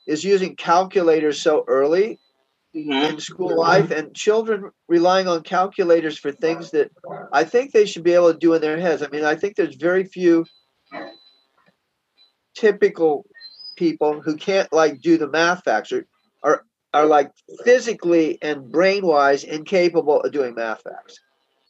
[0.07, 2.19] is using calculators so early
[2.75, 2.93] mm-hmm.
[2.93, 6.91] in school life and children relying on calculators for things that
[7.33, 9.03] I think they should be able to do in their heads.
[9.03, 10.45] I mean I think there's very few
[12.55, 13.27] typical
[13.77, 16.07] people who can't like do the math facts are
[16.43, 17.31] are, are like
[17.65, 21.19] physically and brain wise incapable of doing math facts.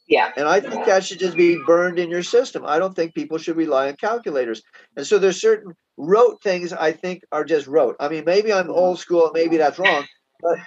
[0.07, 0.31] Yeah.
[0.35, 2.63] And I think that should just be burned in your system.
[2.65, 4.61] I don't think people should rely on calculators.
[4.97, 7.95] And so there's certain rote things I think are just rote.
[7.99, 10.05] I mean, maybe I'm old school, maybe that's wrong,
[10.41, 10.59] but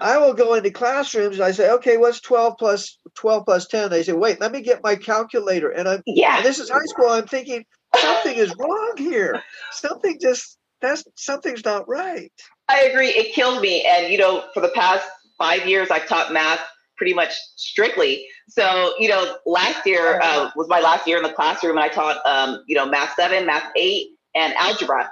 [0.00, 3.90] I will go into classrooms and I say, okay, what's 12 plus 12 plus 10?
[3.90, 5.70] They say, wait, let me get my calculator.
[5.70, 6.36] And I'm, yeah.
[6.36, 7.08] And this is high school.
[7.08, 7.64] I'm thinking,
[7.96, 9.42] something is wrong here.
[9.72, 12.30] Something just that's something's not right.
[12.68, 13.08] I agree.
[13.08, 13.84] It kills me.
[13.84, 15.06] And you know, for the past
[15.38, 16.60] five years, I've taught math
[16.96, 18.26] pretty much strictly.
[18.48, 21.88] So, you know, last year uh, was my last year in the classroom, and I
[21.88, 25.10] taught, um, you know, math seven, math eight, and algebra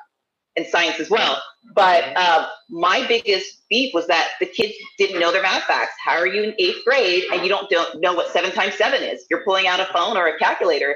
[0.56, 1.40] and science as well.
[1.74, 5.92] But uh, my biggest beef was that the kids didn't know their math facts.
[6.02, 9.02] How are you in eighth grade and you don't, don't know what seven times seven
[9.02, 9.26] is?
[9.28, 10.94] You're pulling out a phone or a calculator.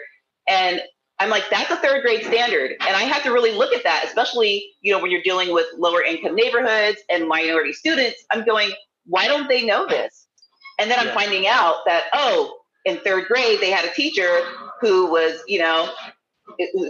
[0.48, 0.80] And
[1.18, 2.72] I'm like, that's a third grade standard.
[2.80, 5.66] And I have to really look at that, especially, you know, when you're dealing with
[5.76, 8.24] lower income neighborhoods and minority students.
[8.30, 8.72] I'm going,
[9.04, 10.28] why don't they know this?
[10.78, 12.56] And then I'm finding out that, oh,
[12.86, 14.40] in third grade, they had a teacher
[14.80, 15.92] who was, you know,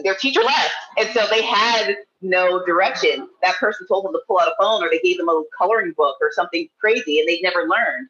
[0.03, 0.73] their teacher left.
[0.99, 3.29] And so they had no direction.
[3.43, 5.95] That person told them to pull out a phone or they gave them a coloring
[5.97, 8.09] book or something crazy and they'd never learned.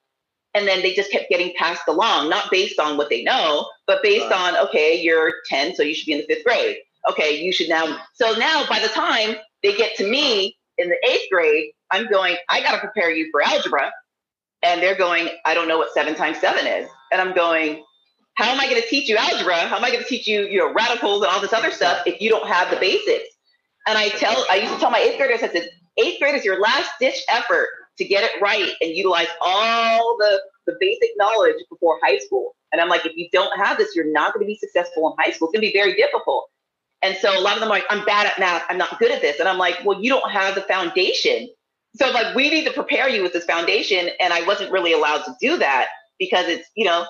[0.54, 4.02] And then they just kept getting passed along, not based on what they know, but
[4.02, 4.54] based right.
[4.54, 6.78] on, okay, you're 10, so you should be in the fifth grade.
[7.08, 8.00] Okay, you should now.
[8.14, 12.36] So now by the time they get to me in the eighth grade, I'm going,
[12.48, 13.92] I got to prepare you for algebra.
[14.62, 16.88] And they're going, I don't know what seven times seven is.
[17.12, 17.84] And I'm going,
[18.40, 19.54] how am I going to teach you algebra?
[19.68, 22.06] How am I going to teach you, you know, radicals and all this other stuff
[22.06, 23.28] if you don't have the basics?
[23.86, 26.42] And I tell, I used to tell my eighth graders, I said, eighth grade is
[26.42, 31.56] your last ditch effort to get it right and utilize all the, the basic knowledge
[31.68, 32.56] before high school.
[32.72, 35.22] And I'm like, if you don't have this, you're not going to be successful in
[35.22, 35.48] high school.
[35.48, 36.48] It's going to be very difficult.
[37.02, 38.62] And so a lot of them are like, I'm bad at math.
[38.70, 39.38] I'm not good at this.
[39.38, 41.50] And I'm like, well, you don't have the foundation.
[41.96, 44.08] So like, we need to prepare you with this foundation.
[44.18, 47.04] And I wasn't really allowed to do that because it's, you know,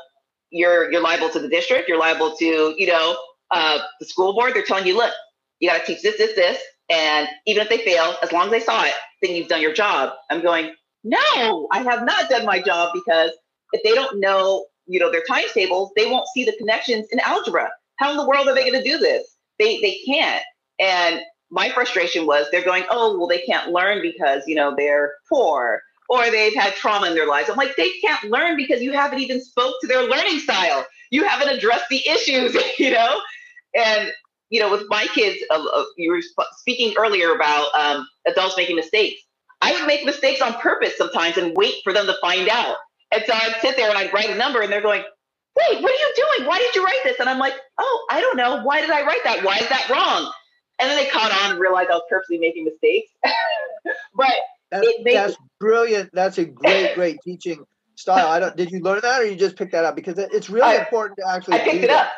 [0.51, 1.89] you're, you're liable to the district.
[1.89, 3.17] You're liable to, you know,
[3.51, 4.55] uh, the school board.
[4.55, 5.13] They're telling you, look,
[5.59, 6.61] you got to teach this, this, this.
[6.89, 9.73] And even if they fail, as long as they saw it, then you've done your
[9.73, 10.13] job.
[10.31, 13.31] I'm going, no, I have not done my job because
[13.73, 17.71] if they don't know, you know, their timetables, they won't see the connections in algebra.
[17.97, 19.37] How in the world are they going to do this?
[19.59, 20.43] They they can't.
[20.81, 25.13] And my frustration was they're going, oh, well, they can't learn because you know they're
[25.29, 27.49] poor or they've had trauma in their lives.
[27.49, 30.85] I'm like, they can't learn because you haven't even spoke to their learning style.
[31.11, 33.21] You haven't addressed the issues, you know.
[33.75, 34.11] And
[34.51, 36.21] you know, with my kids, uh, uh, you were
[36.59, 39.23] speaking earlier about um, adults making mistakes.
[39.61, 42.75] I would make mistakes on purpose sometimes and wait for them to find out.
[43.13, 45.05] And so I'd sit there and I'd write a number and they're going,
[45.57, 46.49] wait, what are you doing?
[46.49, 47.21] Why did you write this?
[47.21, 48.63] And I'm like, oh, I don't know.
[48.65, 49.45] Why did I write that?
[49.45, 50.33] Why is that wrong?
[50.81, 53.13] And then they caught on and realized I was purposely making mistakes.
[54.17, 54.33] but
[54.71, 56.11] that's, that's brilliant.
[56.13, 57.65] That's a great, great teaching
[57.97, 58.29] style.
[58.29, 58.57] I don't.
[58.57, 59.97] Did you learn that, or you just picked that up?
[59.97, 61.55] Because it's really I, important to actually.
[61.55, 62.11] I picked it up.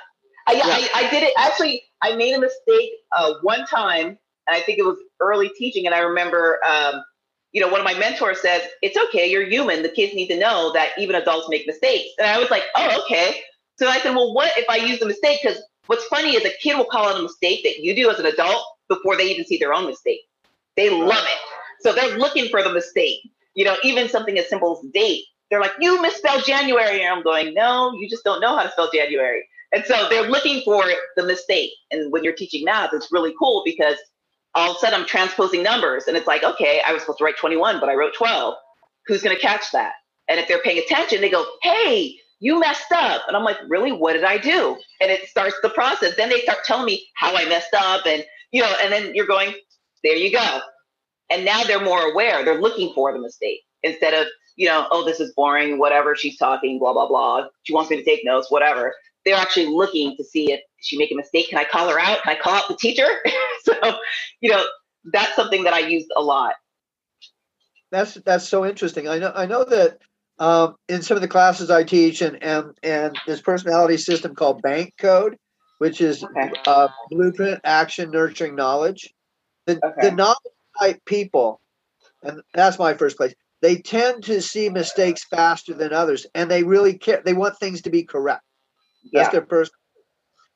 [0.46, 0.62] I, yeah.
[0.64, 1.32] I, I, did it.
[1.38, 5.86] Actually, I made a mistake uh, one time, and I think it was early teaching.
[5.86, 7.02] And I remember, um,
[7.52, 9.30] you know, one of my mentors says, "It's okay.
[9.30, 9.82] You're human.
[9.82, 13.02] The kids need to know that even adults make mistakes." And I was like, "Oh,
[13.04, 13.40] okay."
[13.78, 16.52] So I said, "Well, what if I use a mistake?" Because what's funny is a
[16.62, 19.44] kid will call out a mistake that you do as an adult before they even
[19.44, 20.20] see their own mistake.
[20.76, 21.38] They love it.
[21.82, 23.20] So they're looking for the mistake.
[23.54, 25.24] You know, even something as simple as date.
[25.50, 28.70] They're like, "You misspelled January," and I'm going, "No, you just don't know how to
[28.70, 30.84] spell January." And so they're looking for
[31.16, 31.70] the mistake.
[31.90, 33.96] And when you're teaching math, it's really cool because
[34.54, 37.24] all of a sudden I'm transposing numbers and it's like, okay, I was supposed to
[37.24, 38.54] write 21, but I wrote 12.
[39.06, 39.94] Who's going to catch that?
[40.28, 43.22] And if they're paying attention, they go, hey, you messed up.
[43.26, 43.92] And I'm like, really?
[43.92, 44.76] What did I do?
[45.00, 46.16] And it starts the process.
[46.16, 48.06] Then they start telling me how I messed up.
[48.06, 49.54] And, you know, and then you're going,
[50.04, 50.60] there you go.
[51.32, 52.44] And now they're more aware.
[52.44, 56.36] They're looking for the mistake instead of, you know, oh, this is boring, whatever, she's
[56.36, 57.46] talking, blah, blah, blah.
[57.62, 61.10] She wants me to take notes, whatever they're actually looking to see if she make
[61.12, 61.48] a mistake.
[61.48, 62.22] Can I call her out?
[62.22, 63.08] Can I call out the teacher?
[63.64, 63.74] so,
[64.40, 64.64] you know,
[65.12, 66.54] that's something that I used a lot.
[67.90, 69.06] That's that's so interesting.
[69.08, 69.98] I know I know that
[70.38, 74.62] um, in some of the classes I teach, and and and this personality system called
[74.62, 75.36] Bank Code,
[75.78, 76.52] which is okay.
[76.66, 79.12] uh, blueprint, action, nurturing, knowledge.
[79.66, 80.08] The okay.
[80.08, 80.38] the knowledge
[80.82, 81.60] type people,
[82.22, 83.34] and that's my first place.
[83.60, 87.22] They tend to see mistakes faster than others, and they really care.
[87.24, 88.42] They want things to be correct.
[89.12, 89.30] That's yeah.
[89.30, 89.74] their person.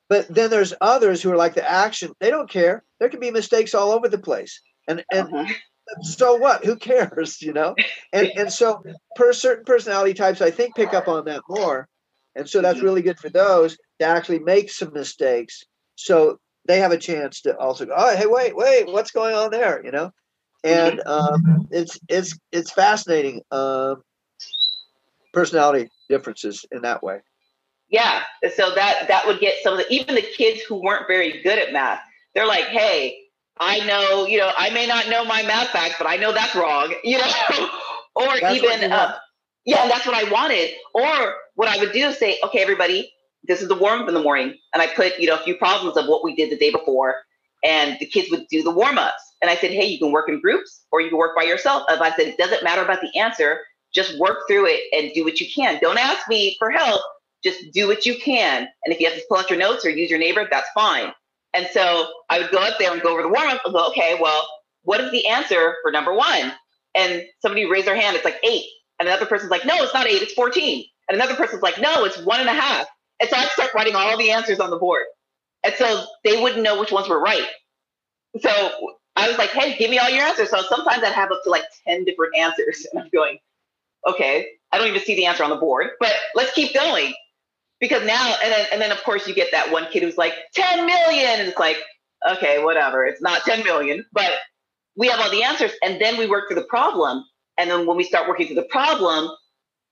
[0.09, 2.13] But then there's others who are like the action.
[2.19, 2.83] They don't care.
[2.99, 4.61] There can be mistakes all over the place.
[4.87, 5.53] And and uh-huh.
[6.01, 6.65] so what?
[6.65, 7.41] Who cares?
[7.41, 7.75] You know?
[8.13, 8.83] And and so
[9.15, 11.87] per certain personality types, I think pick up on that more.
[12.35, 12.85] And so that's mm-hmm.
[12.85, 15.63] really good for those to actually make some mistakes.
[15.95, 19.51] So they have a chance to also go, oh, hey, wait, wait, what's going on
[19.51, 19.83] there?
[19.83, 20.11] You know?
[20.63, 24.03] And um, it's it's it's fascinating um,
[25.33, 27.19] personality differences in that way.
[27.89, 28.23] Yeah.
[28.55, 31.57] So that that would get some of the even the kids who weren't very good
[31.57, 32.01] at math.
[32.33, 33.17] They're like, hey,
[33.59, 36.55] I know, you know, I may not know my math facts, but I know that's
[36.55, 37.69] wrong, you know,
[38.15, 39.15] or that's even, uh,
[39.65, 40.71] yeah, that's what I wanted.
[40.93, 43.11] Or what I would do is say, okay, everybody,
[43.43, 45.55] this is the warm up in the morning, and I put, you know, a few
[45.55, 47.15] problems of what we did the day before,
[47.63, 49.23] and the kids would do the warm ups.
[49.41, 51.83] And I said, hey, you can work in groups or you can work by yourself.
[51.89, 53.61] And I said, it doesn't matter about the answer.
[53.93, 55.79] just work through it and do what you can.
[55.79, 57.01] Don't ask me for help.
[57.43, 58.67] Just do what you can.
[58.83, 61.13] And if you have to pull out your notes or use your neighbor, that's fine.
[61.53, 63.87] And so I would go up there and go over the warm up and go,
[63.89, 64.47] okay, well,
[64.83, 66.53] what is the answer for number one?
[66.95, 68.65] And somebody raised their hand, it's like eight.
[68.99, 70.83] And another person's like, no, it's not eight, it's 14.
[71.09, 72.87] And another person's like, no, it's one and a half.
[73.19, 75.03] And so I'd start writing all the answers on the board.
[75.63, 77.47] And so they wouldn't know which ones were right.
[78.39, 80.51] So I was like, hey, give me all your answers.
[80.51, 82.85] So sometimes I'd have up to like 10 different answers.
[82.93, 83.39] And I'm going,
[84.05, 87.13] okay, I don't even see the answer on the board, but let's keep going.
[87.79, 90.33] Because now, and then, and then of course you get that one kid who's like
[90.53, 91.39] 10 million.
[91.39, 91.77] And it's like,
[92.27, 93.05] okay, whatever.
[93.05, 94.31] It's not 10 million, but
[94.95, 95.71] we have all the answers.
[95.83, 97.23] And then we work through the problem.
[97.57, 99.29] And then when we start working through the problem,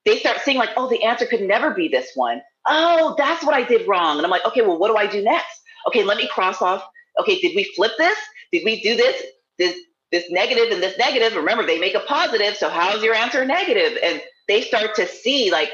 [0.05, 2.41] they start seeing like, oh, the answer could never be this one.
[2.67, 4.17] Oh, that's what I did wrong.
[4.17, 5.61] And I'm like, okay, well, what do I do next?
[5.87, 6.83] Okay, let me cross off.
[7.19, 8.17] Okay, did we flip this?
[8.51, 9.21] Did we do this?
[9.57, 9.77] This
[10.11, 11.35] this negative and this negative.
[11.35, 12.55] Remember, they make a positive.
[12.55, 13.97] So how's your answer negative?
[14.03, 15.71] And they start to see like,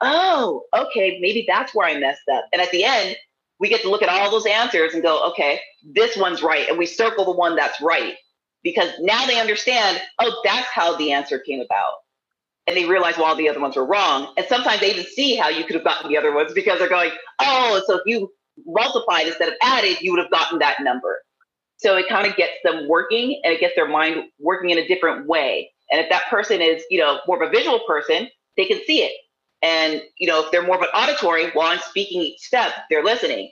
[0.00, 2.44] oh, okay, maybe that's where I messed up.
[2.52, 3.16] And at the end,
[3.60, 6.68] we get to look at all those answers and go, okay, this one's right.
[6.68, 8.14] And we circle the one that's right
[8.62, 11.94] because now they understand, oh, that's how the answer came about
[12.66, 14.32] and they realize well, the other ones were wrong.
[14.36, 16.88] And sometimes they even see how you could have gotten the other ones because they're
[16.88, 18.32] going, oh, so if you
[18.66, 21.22] multiplied instead of added, you would have gotten that number.
[21.76, 24.86] So it kind of gets them working and it gets their mind working in a
[24.86, 25.70] different way.
[25.90, 29.02] And if that person is, you know, more of a visual person, they can see
[29.02, 29.12] it.
[29.62, 33.04] And, you know, if they're more of an auditory, while I'm speaking each step, they're
[33.04, 33.50] listening.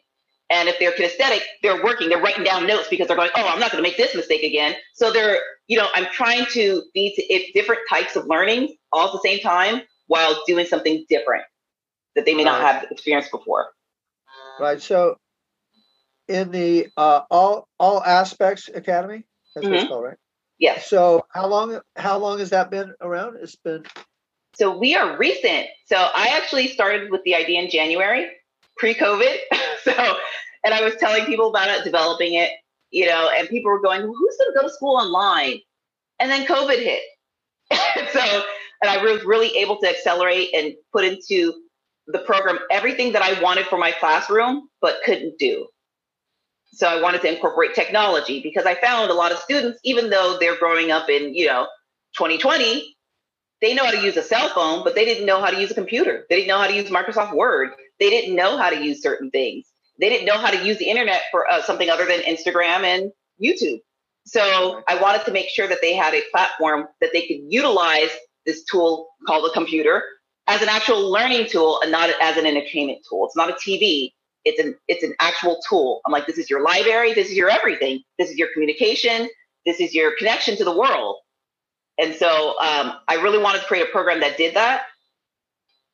[0.52, 3.58] And if they're kinesthetic, they're working, they're writing down notes because they're going, oh, I'm
[3.58, 4.74] not going to make this mistake again.
[4.94, 9.06] So they're, you know, I'm trying to feed to it different types of learning all
[9.06, 11.44] at the same time while doing something different
[12.14, 13.70] that they may not have experienced before.
[14.60, 14.80] Right.
[14.80, 15.16] So
[16.28, 19.70] in the uh, all all aspects academy, that's mm-hmm.
[19.70, 19.92] what it's mm-hmm.
[19.92, 20.16] called, right?
[20.58, 20.88] Yes.
[20.88, 23.38] So how long how long has that been around?
[23.40, 23.84] It's been
[24.54, 25.66] so we are recent.
[25.86, 28.28] So I actually started with the idea in January,
[28.76, 29.36] pre-COVID.
[29.84, 30.16] so
[30.64, 32.50] and I was telling people about it, developing it,
[32.90, 35.60] you know, and people were going, well, who's going to go to school online?
[36.20, 37.02] And then COVID hit.
[38.12, 38.42] so,
[38.82, 41.54] and I was really able to accelerate and put into
[42.06, 45.66] the program everything that I wanted for my classroom, but couldn't do.
[46.74, 50.36] So I wanted to incorporate technology because I found a lot of students, even though
[50.38, 51.66] they're growing up in, you know,
[52.16, 52.94] 2020,
[53.60, 55.70] they know how to use a cell phone, but they didn't know how to use
[55.70, 56.26] a computer.
[56.28, 57.70] They didn't know how to use Microsoft Word.
[58.00, 59.71] They didn't know how to use certain things
[60.02, 63.12] they didn't know how to use the internet for uh, something other than Instagram and
[63.40, 63.80] YouTube.
[64.26, 68.10] So I wanted to make sure that they had a platform that they could utilize
[68.44, 70.02] this tool called a computer
[70.48, 73.26] as an actual learning tool and not as an entertainment tool.
[73.26, 74.10] It's not a TV.
[74.44, 76.00] It's an it's an actual tool.
[76.04, 77.14] I'm like, this is your library.
[77.14, 78.02] This is your everything.
[78.18, 79.28] This is your communication.
[79.64, 81.18] This is your connection to the world.
[81.98, 84.86] And so um, I really wanted to create a program that did that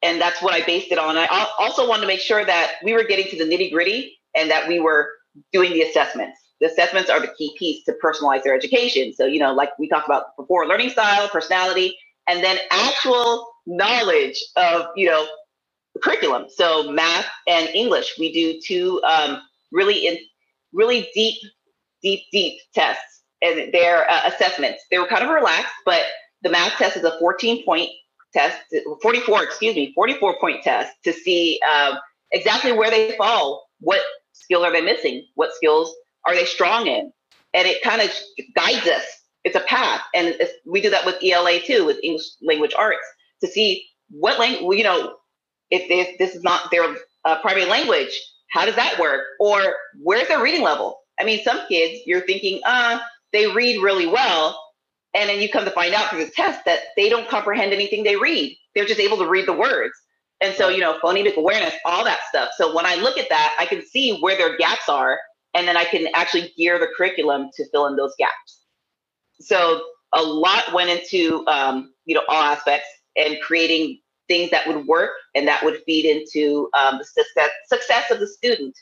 [0.03, 1.17] and that's what I based it on.
[1.17, 4.51] I also wanted to make sure that we were getting to the nitty gritty and
[4.51, 5.11] that we were
[5.53, 6.39] doing the assessments.
[6.61, 9.13] The assessments are the key piece to personalize their education.
[9.13, 14.43] So, you know, like we talked about before, learning style, personality, and then actual knowledge
[14.57, 15.27] of, you know,
[16.03, 16.47] curriculum.
[16.49, 19.41] So math and English, we do two um,
[19.73, 20.19] really in
[20.73, 21.39] really deep,
[22.03, 24.83] deep, deep tests and their uh, assessments.
[24.91, 26.03] They were kind of relaxed, but
[26.43, 27.91] the math test is a 14 point
[28.33, 28.57] test,
[29.03, 31.97] 44, excuse me, 44 point test to see uh,
[32.33, 33.67] exactly where they fall.
[33.81, 34.01] What
[34.33, 35.27] skill are they missing?
[35.35, 37.13] What skills are they strong in?
[37.55, 38.11] And it kind of
[38.55, 39.05] guides us.
[39.45, 40.03] It's a path.
[40.15, 40.37] And
[40.67, 43.07] we do that with ELA too, with English language arts,
[43.41, 45.17] to see what language, you know,
[45.71, 49.23] if this, this is not their uh, primary language, how does that work?
[49.41, 49.61] Or
[50.03, 50.99] where's their reading level?
[51.21, 52.99] I mean, some kids, you're thinking, uh,
[53.33, 54.59] they read really well,
[55.15, 58.05] and then you come to find out through the test that they don't comprehend anything
[58.05, 58.57] they read.
[58.75, 59.95] They're just able to read the words.
[60.41, 62.51] And so, you know, phonemic awareness, all that stuff.
[62.57, 65.19] So when I look at that, I can see where their gaps are,
[65.55, 68.61] and then I can actually gear the curriculum to fill in those gaps.
[69.41, 74.87] So a lot went into, um, you know, all aspects and creating things that would
[74.87, 78.77] work and that would feed into um, the success, success of the student.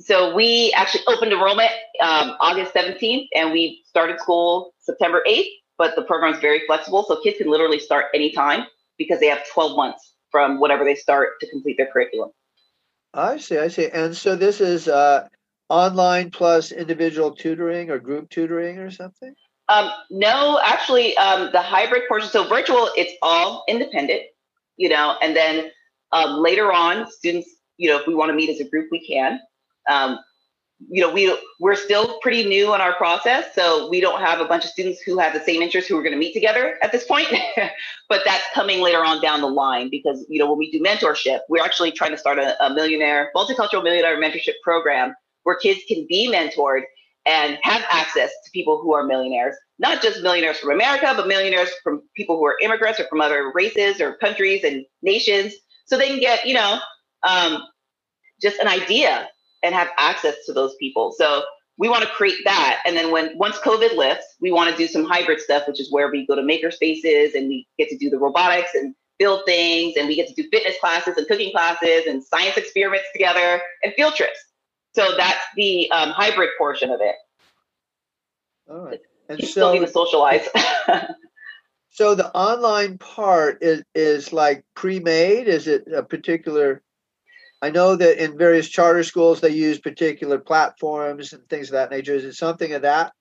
[0.00, 5.48] So we actually opened enrollment um, August 17th, and we started school September 8th.
[5.78, 8.66] But the program is very flexible, so kids can literally start anytime
[8.98, 12.30] because they have 12 months from whatever they start to complete their curriculum.
[13.14, 13.88] I see, I see.
[13.88, 15.26] And so this is uh,
[15.70, 19.34] online plus individual tutoring or group tutoring or something?
[19.68, 22.28] Um, no, actually, um, the hybrid portion.
[22.28, 24.22] So virtual, it's all independent,
[24.76, 25.70] you know, and then
[26.12, 29.06] um, later on, students, you know, if we want to meet as a group, we
[29.06, 29.40] can.
[30.88, 34.46] You know, we we're still pretty new in our process, so we don't have a
[34.46, 36.90] bunch of students who have the same interests who are going to meet together at
[36.90, 37.28] this point.
[38.08, 41.40] but that's coming later on down the line because you know when we do mentorship,
[41.48, 46.06] we're actually trying to start a, a millionaire multicultural millionaire mentorship program where kids can
[46.08, 46.82] be mentored
[47.26, 51.70] and have access to people who are millionaires, not just millionaires from America, but millionaires
[51.84, 55.52] from people who are immigrants or from other races or countries and nations,
[55.84, 56.78] so they can get you know
[57.22, 57.62] um,
[58.40, 59.28] just an idea
[59.62, 61.12] and have access to those people.
[61.16, 61.42] So
[61.78, 62.82] we want to create that.
[62.84, 65.90] And then when once COVID lifts, we want to do some hybrid stuff, which is
[65.90, 69.42] where we go to maker spaces and we get to do the robotics and build
[69.46, 73.62] things and we get to do fitness classes and cooking classes and science experiments together
[73.82, 74.38] and field trips.
[74.94, 77.14] So that's the um, hybrid portion of it.
[78.68, 79.00] All right.
[79.28, 80.48] And you so still need to socialize.
[81.90, 85.48] so the online part is is like pre-made.
[85.48, 86.82] Is it a particular
[87.62, 91.90] I know that in various charter schools they use particular platforms and things of that
[91.90, 92.14] nature.
[92.14, 93.12] Is it something of that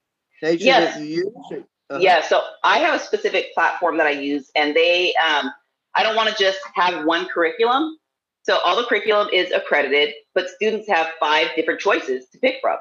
[0.41, 0.95] nature yes.
[0.95, 1.63] that you use?
[1.89, 1.99] Uh-huh.
[1.99, 5.51] Yeah, so I have a specific platform that I use, and they, um,
[5.95, 7.97] I don't want to just have one curriculum.
[8.43, 12.77] So all the curriculum is accredited, but students have five different choices to pick from.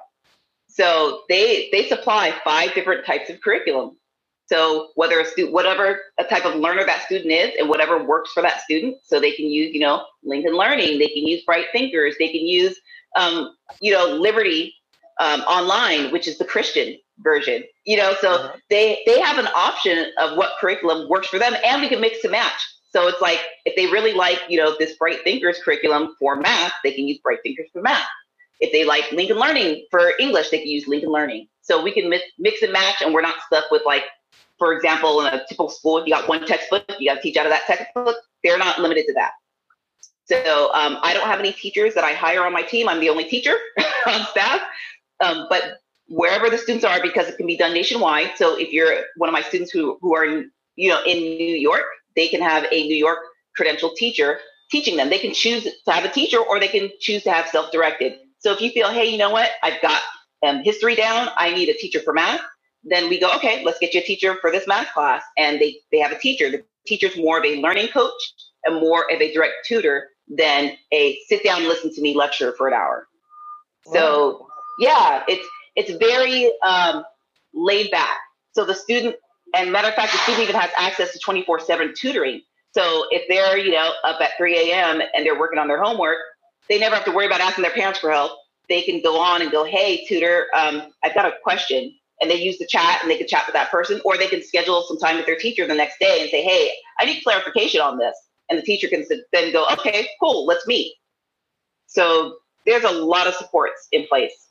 [0.69, 3.97] So they they supply five different types of curriculum.
[4.49, 8.33] So whether a student, whatever a type of learner that student is, and whatever works
[8.33, 11.67] for that student, so they can use, you know, Lincoln Learning, they can use Bright
[11.73, 12.79] Thinkers, they can use,
[13.15, 14.75] um, you know, Liberty
[15.21, 17.63] um, Online, which is the Christian version.
[17.85, 18.57] You know, so uh-huh.
[18.71, 22.25] they they have an option of what curriculum works for them, and we can mix
[22.25, 22.61] and match.
[22.91, 26.73] So it's like if they really like, you know, this Bright Thinkers curriculum for math,
[26.83, 28.07] they can use Bright Thinkers for math.
[28.61, 31.49] If they like Lincoln Learning for English, they can use Lincoln Learning.
[31.61, 34.05] So we can mix, mix and match, and we're not stuck with like
[34.59, 37.37] for example, in a typical school, if you got one textbook, you got to teach
[37.37, 38.17] out of that textbook.
[38.43, 39.33] They're not limited to that.
[40.25, 42.89] So um, I don't have any teachers that I hire on my team.
[42.89, 43.55] I'm the only teacher
[44.07, 44.61] on staff.
[45.21, 45.79] Um, but
[46.09, 48.33] wherever the students are, because it can be done nationwide.
[48.37, 51.57] So if you're one of my students who, who are in, you know, in New
[51.57, 51.85] York,
[52.15, 53.21] they can have a New York
[53.59, 54.39] credentialed teacher
[54.71, 55.09] teaching them.
[55.09, 58.19] They can choose to have a teacher or they can choose to have self-directed.
[58.41, 60.01] So if you feel, hey, you know what, I've got
[60.47, 62.41] um, history down, I need a teacher for math
[62.85, 65.23] then we go, okay, let's get you a teacher for this math class.
[65.37, 66.51] And they, they have a teacher.
[66.51, 68.21] The teacher's more of a learning coach
[68.65, 72.69] and more of a direct tutor than a sit down, listen to me lecture for
[72.69, 73.09] an hour.
[73.87, 73.93] Wow.
[73.93, 74.47] So
[74.79, 77.05] yeah, it's it's very um,
[77.55, 78.19] laid back.
[78.53, 79.17] So the student,
[79.55, 82.43] and matter of fact, the student even has access to 24-7 tutoring.
[82.73, 85.01] So if they're, you know, up at 3 a.m.
[85.15, 86.19] and they're working on their homework,
[86.69, 88.33] they never have to worry about asking their parents for help.
[88.69, 92.37] They can go on and go, hey, tutor, um, I've got a question and they
[92.37, 94.99] use the chat and they can chat with that person, or they can schedule some
[94.99, 98.17] time with their teacher the next day and say, Hey, I need clarification on this.
[98.51, 100.95] And the teacher can then go, Okay, cool, let's meet.
[101.87, 104.49] So there's a lot of supports in place.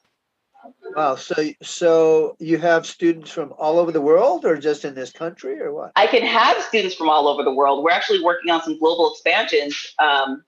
[0.95, 1.15] Wow.
[1.15, 5.59] So, so you have students from all over the world, or just in this country,
[5.61, 5.91] or what?
[5.95, 7.83] I can have students from all over the world.
[7.83, 10.43] We're actually working on some global expansions um,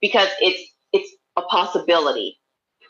[0.00, 2.39] because it's it's a possibility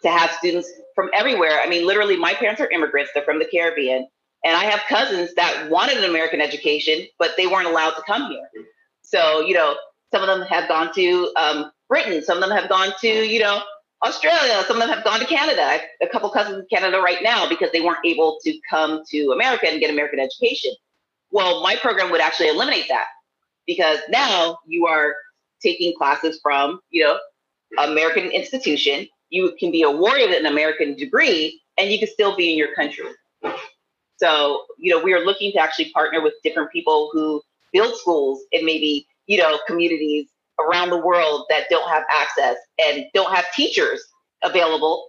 [0.02, 1.60] to have students from everywhere.
[1.62, 4.08] I mean, literally, my parents are immigrants, they're from the Caribbean.
[4.44, 8.30] And I have cousins that wanted an American education, but they weren't allowed to come
[8.30, 8.48] here.
[9.02, 9.76] So, you know,
[10.12, 13.40] some of them have gone to um, Britain, some of them have gone to, you
[13.40, 13.62] know,
[14.02, 15.62] Australia, some of them have gone to Canada.
[15.62, 19.02] I have a couple cousins in Canada right now because they weren't able to come
[19.10, 20.72] to America and get American education.
[21.30, 23.06] Well, my program would actually eliminate that
[23.66, 25.14] because now you are
[25.62, 27.18] taking classes from, you know,
[27.78, 32.58] American institution you can be awarded an American degree and you can still be in
[32.58, 33.06] your country.
[34.16, 37.40] So, you know, we are looking to actually partner with different people who
[37.72, 40.28] build schools in maybe, you know, communities
[40.60, 44.02] around the world that don't have access and don't have teachers
[44.42, 45.06] available.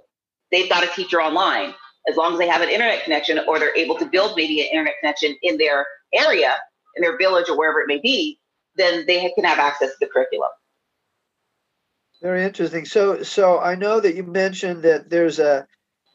[0.51, 1.74] They've got a teacher online.
[2.09, 4.67] As long as they have an internet connection or they're able to build maybe an
[4.67, 6.55] internet connection in their area,
[6.95, 8.39] in their village or wherever it may be,
[8.76, 10.49] then they can have access to the curriculum.
[12.22, 12.86] Very interesting.
[12.86, 15.65] So, so I know that you mentioned that there's a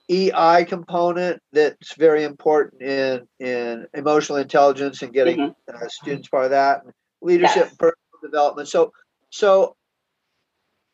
[0.09, 5.77] EI component that's very important in in emotional intelligence and getting mm-hmm.
[5.77, 6.93] uh, students part of that, and
[7.23, 7.71] leadership, yes.
[7.71, 8.69] and personal development.
[8.69, 8.93] So,
[9.31, 9.75] so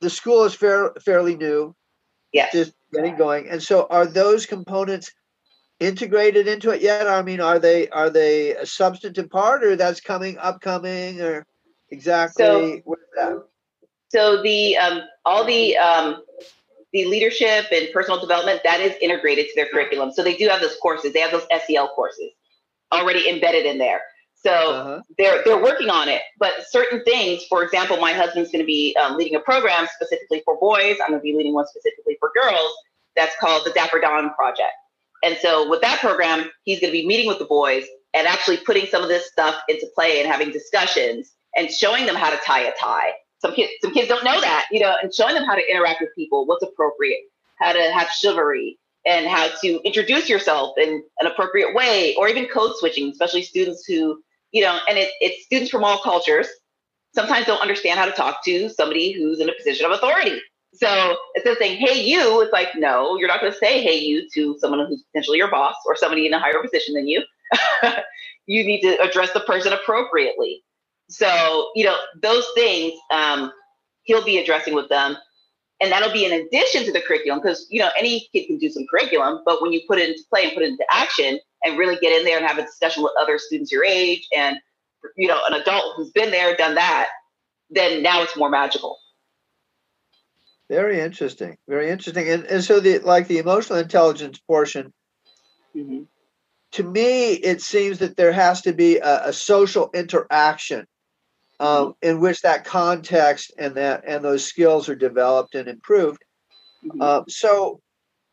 [0.00, 1.74] the school is fair, fairly new.
[2.32, 2.52] Yes.
[2.52, 3.50] Just getting going.
[3.50, 5.12] And so, are those components
[5.78, 7.06] integrated into it yet?
[7.06, 11.46] I mean, are they are they a substantive part, or that's coming upcoming, or
[11.90, 12.82] exactly
[13.14, 13.44] so?
[14.12, 16.22] So the um, all the um,
[16.92, 20.12] the leadership and personal development that is integrated to their curriculum.
[20.12, 21.14] So they do have those courses.
[21.14, 22.30] They have those SEL courses
[22.92, 24.02] already embedded in there.
[24.34, 25.00] So uh-huh.
[25.16, 26.20] they're they're working on it.
[26.38, 30.42] But certain things, for example, my husband's going to be um, leading a program specifically
[30.44, 30.96] for boys.
[31.00, 32.70] I'm going to be leading one specifically for girls.
[33.16, 34.72] that's called the Dapper Dawn Project.
[35.22, 38.58] And so with that program, he's going to be meeting with the boys and actually
[38.58, 42.36] putting some of this stuff into play and having discussions and showing them how to
[42.44, 43.12] tie a tie.
[43.42, 46.00] Some kids, some kids don't know that, you know, and showing them how to interact
[46.00, 47.20] with people, what's appropriate,
[47.58, 52.46] how to have chivalry, and how to introduce yourself in an appropriate way, or even
[52.46, 54.22] code switching, especially students who,
[54.52, 56.46] you know, and it, it's students from all cultures
[57.14, 60.40] sometimes don't understand how to talk to somebody who's in a position of authority.
[60.74, 63.98] So instead of saying, hey, you, it's like, no, you're not going to say, hey,
[63.98, 67.22] you to someone who's potentially your boss or somebody in a higher position than you.
[68.46, 70.62] you need to address the person appropriately.
[71.12, 73.52] So, you know, those things um,
[74.04, 75.16] he'll be addressing with them.
[75.80, 78.70] And that'll be in addition to the curriculum because, you know, any kid can do
[78.70, 81.76] some curriculum, but when you put it into play and put it into action and
[81.76, 84.58] really get in there and have a discussion with other students your age and,
[85.16, 87.08] you know, an adult who's been there, done that,
[87.68, 88.96] then now it's more magical.
[90.70, 91.56] Very interesting.
[91.68, 92.28] Very interesting.
[92.28, 94.92] And, and so the like the emotional intelligence portion,
[95.74, 96.04] mm-hmm.
[96.72, 100.86] to me, it seems that there has to be a, a social interaction
[101.62, 102.08] um, mm-hmm.
[102.08, 106.22] in which that context and that and those skills are developed and improved.
[107.00, 107.80] Uh, so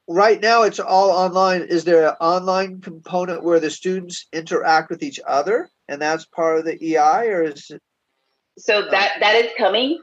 [0.07, 1.61] right now it's all online.
[1.61, 6.57] Is there an online component where the students interact with each other, and that's part
[6.57, 7.81] of the EI, or is it?
[8.57, 10.01] So that that is coming.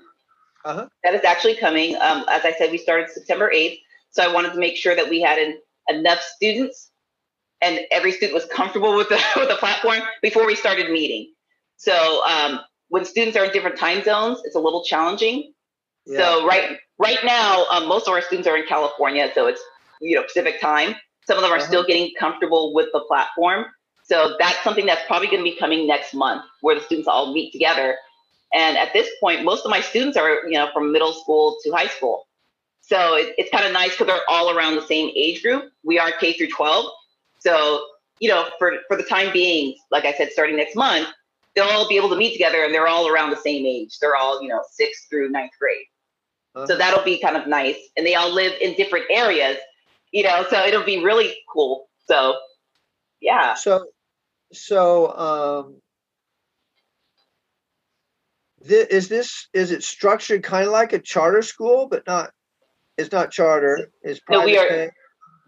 [0.64, 0.88] Uh-huh.
[1.04, 1.96] That is actually coming.
[1.96, 3.78] Um, as I said, we started September 8th.
[4.10, 6.90] So I wanted to make sure that we had an, enough students
[7.62, 11.32] and every student was comfortable with the, with the platform before we started meeting.
[11.76, 15.52] So um, when students are in different time zones, it's a little challenging.
[16.06, 16.18] Yeah.
[16.18, 19.60] So right right now, um, most of our students are in California, so it's
[20.00, 20.94] you know Pacific time.
[21.26, 21.66] Some of them are uh-huh.
[21.66, 23.66] still getting comfortable with the platform.
[24.04, 27.32] So that's something that's probably going to be coming next month, where the students all
[27.32, 27.96] meet together
[28.54, 31.70] and at this point, most of my students are, you know, from middle school to
[31.72, 32.26] high school.
[32.80, 35.72] So it, it's kind of nice because they're all around the same age group.
[35.84, 36.86] We are K through 12.
[37.40, 37.84] So,
[38.20, 41.08] you know, for, for the time being, like I said, starting next month,
[41.56, 43.98] they'll all be able to meet together and they're all around the same age.
[43.98, 45.86] They're all, you know, sixth through ninth grade.
[46.54, 46.66] Uh-huh.
[46.66, 47.78] So that'll be kind of nice.
[47.96, 49.56] And they all live in different areas,
[50.12, 51.88] you know, so it'll be really cool.
[52.06, 52.36] So,
[53.20, 53.54] yeah.
[53.54, 53.86] So,
[54.52, 55.80] so, um,
[58.68, 62.30] is this is it structured kind of like a charter school, but not?
[62.98, 63.90] It's not charter.
[64.02, 64.90] It's no, we are.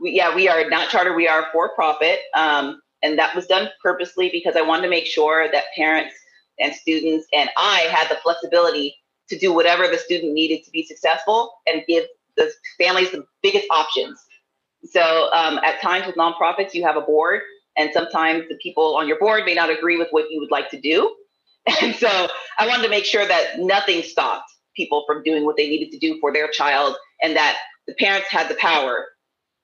[0.00, 1.14] We, yeah, we are not charter.
[1.14, 5.06] We are for profit, um, and that was done purposely because I wanted to make
[5.06, 6.14] sure that parents
[6.58, 8.96] and students and I had the flexibility
[9.28, 12.04] to do whatever the student needed to be successful and give
[12.36, 14.18] the families the biggest options.
[14.84, 17.42] So um, at times with nonprofits, you have a board,
[17.76, 20.70] and sometimes the people on your board may not agree with what you would like
[20.70, 21.14] to do.
[21.82, 22.08] And so
[22.58, 25.98] I wanted to make sure that nothing stopped people from doing what they needed to
[25.98, 29.06] do for their child and that the parents had the power.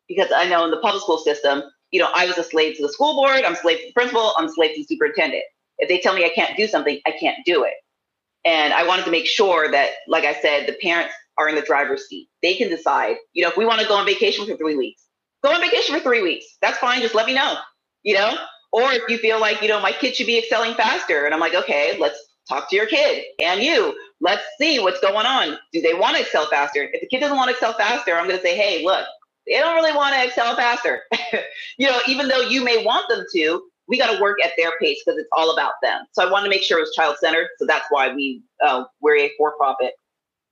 [0.07, 2.83] Because I know in the public school system, you know, I was a slave to
[2.83, 5.45] the school board, I'm a slave to the principal, I'm a slave to the superintendent.
[5.79, 7.75] If they tell me I can't do something, I can't do it.
[8.45, 11.63] And I wanted to make sure that, like I said, the parents are in the
[11.63, 12.29] driver's seat.
[12.43, 15.03] They can decide, you know, if we want to go on vacation for three weeks,
[15.43, 16.47] go on vacation for three weeks.
[16.61, 17.01] That's fine.
[17.01, 17.57] Just let me know,
[18.03, 18.37] you know?
[18.73, 21.41] Or if you feel like, you know, my kid should be excelling faster, and I'm
[21.41, 22.19] like, okay, let's
[22.49, 23.97] talk to your kid and you.
[24.21, 25.59] Let's see what's going on.
[25.73, 26.83] Do they want to excel faster?
[26.83, 29.07] If the kid doesn't want to excel faster, I'm going to say, hey, look,
[29.47, 31.03] they don't really want to excel faster.
[31.79, 34.73] you know, even though you may want them to, we got to work at their
[34.81, 36.05] pace because it's all about them.
[36.13, 37.49] So I want to make sure it was child centered.
[37.59, 39.93] So that's why we uh, we're a for profit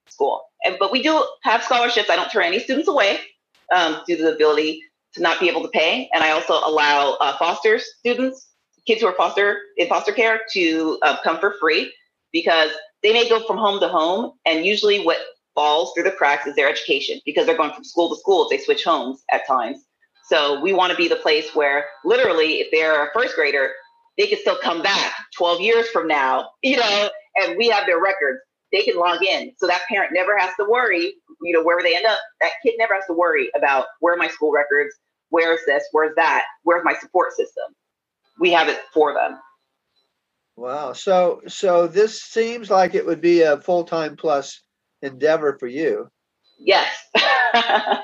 [0.09, 0.43] school.
[0.65, 2.11] And, but we do have scholarships.
[2.11, 3.21] I don't turn any students away
[3.75, 4.83] um, due to the ability
[5.15, 6.09] to not be able to pay.
[6.13, 8.49] And I also allow uh, foster students,
[8.87, 11.93] kids who are foster in foster care, to uh, come for free
[12.33, 12.71] because
[13.03, 15.19] they may go from home to home, and usually what
[15.55, 18.49] falls through the cracks is their education because they're going from school to school.
[18.49, 19.85] They switch homes at times.
[20.25, 23.71] So we want to be the place where literally, if they're a first grader,
[24.19, 28.01] they can still come back 12 years from now, you know, and we have their
[28.01, 28.41] records.
[28.73, 29.53] They can log in.
[29.59, 32.75] So that parent never has to worry, you know, wherever they end up, that kid
[32.79, 34.95] never has to worry about where are my school records,
[35.29, 37.65] where's this, where's that, where's my support system.
[38.41, 39.39] We have it for them.
[40.57, 40.93] Wow.
[40.93, 44.63] So so this seems like it would be a full time plus
[45.03, 46.09] endeavor for you.
[46.59, 46.89] Yes.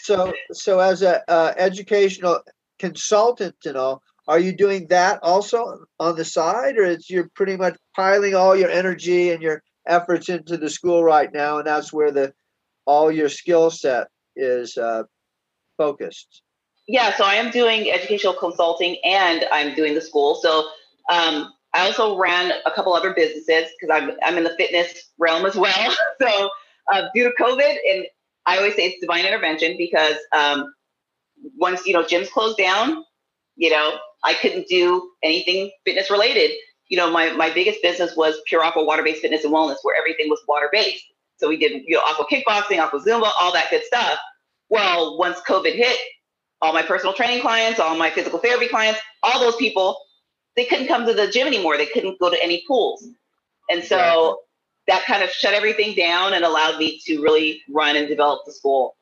[0.00, 2.40] so so as a uh, educational
[2.78, 7.56] consultant and all, are you doing that also on the side, or is you're pretty
[7.56, 11.92] much piling all your energy and your efforts into the school right now, and that's
[11.92, 12.32] where the
[12.84, 15.04] all your skill set is uh,
[15.76, 16.42] focused?
[16.88, 20.34] Yeah, so I am doing educational consulting and I'm doing the school.
[20.34, 20.68] So
[21.08, 25.46] um, I also ran a couple other businesses because I'm, I'm in the fitness realm
[25.46, 25.94] as well.
[26.20, 26.50] so
[26.92, 28.06] uh, due to COVID and
[28.46, 30.72] I always say it's divine intervention because um,
[31.56, 33.04] once you know gyms closed down,
[33.56, 36.50] you know I couldn't do anything fitness related.
[36.88, 39.96] You know, my my biggest business was Pure Aqua water based fitness and wellness, where
[39.96, 41.04] everything was water based.
[41.36, 44.18] So we did you know aqua kickboxing, aqua zumba, all that good stuff.
[44.68, 45.98] Well, once COVID hit,
[46.60, 49.98] all my personal training clients, all my physical therapy clients, all those people,
[50.56, 51.76] they couldn't come to the gym anymore.
[51.76, 53.06] They couldn't go to any pools.
[53.70, 54.40] And so
[54.88, 58.52] that kind of shut everything down and allowed me to really run and develop the
[58.52, 58.96] school.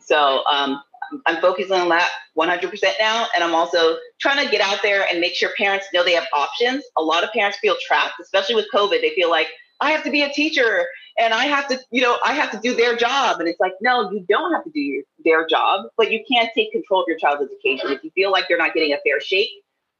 [0.00, 0.82] So um,
[1.26, 3.26] I'm focusing on that 100% now.
[3.34, 6.26] And I'm also trying to get out there and make sure parents know they have
[6.32, 6.84] options.
[6.96, 9.00] A lot of parents feel trapped, especially with COVID.
[9.00, 9.48] They feel like,
[9.80, 10.86] I have to be a teacher
[11.18, 13.38] and I have to, you know, I have to do their job.
[13.38, 16.50] And it's like, no, you don't have to do your, their job, but you can't
[16.54, 17.90] take control of your child's education.
[17.90, 19.50] If you feel like they're not getting a fair shake,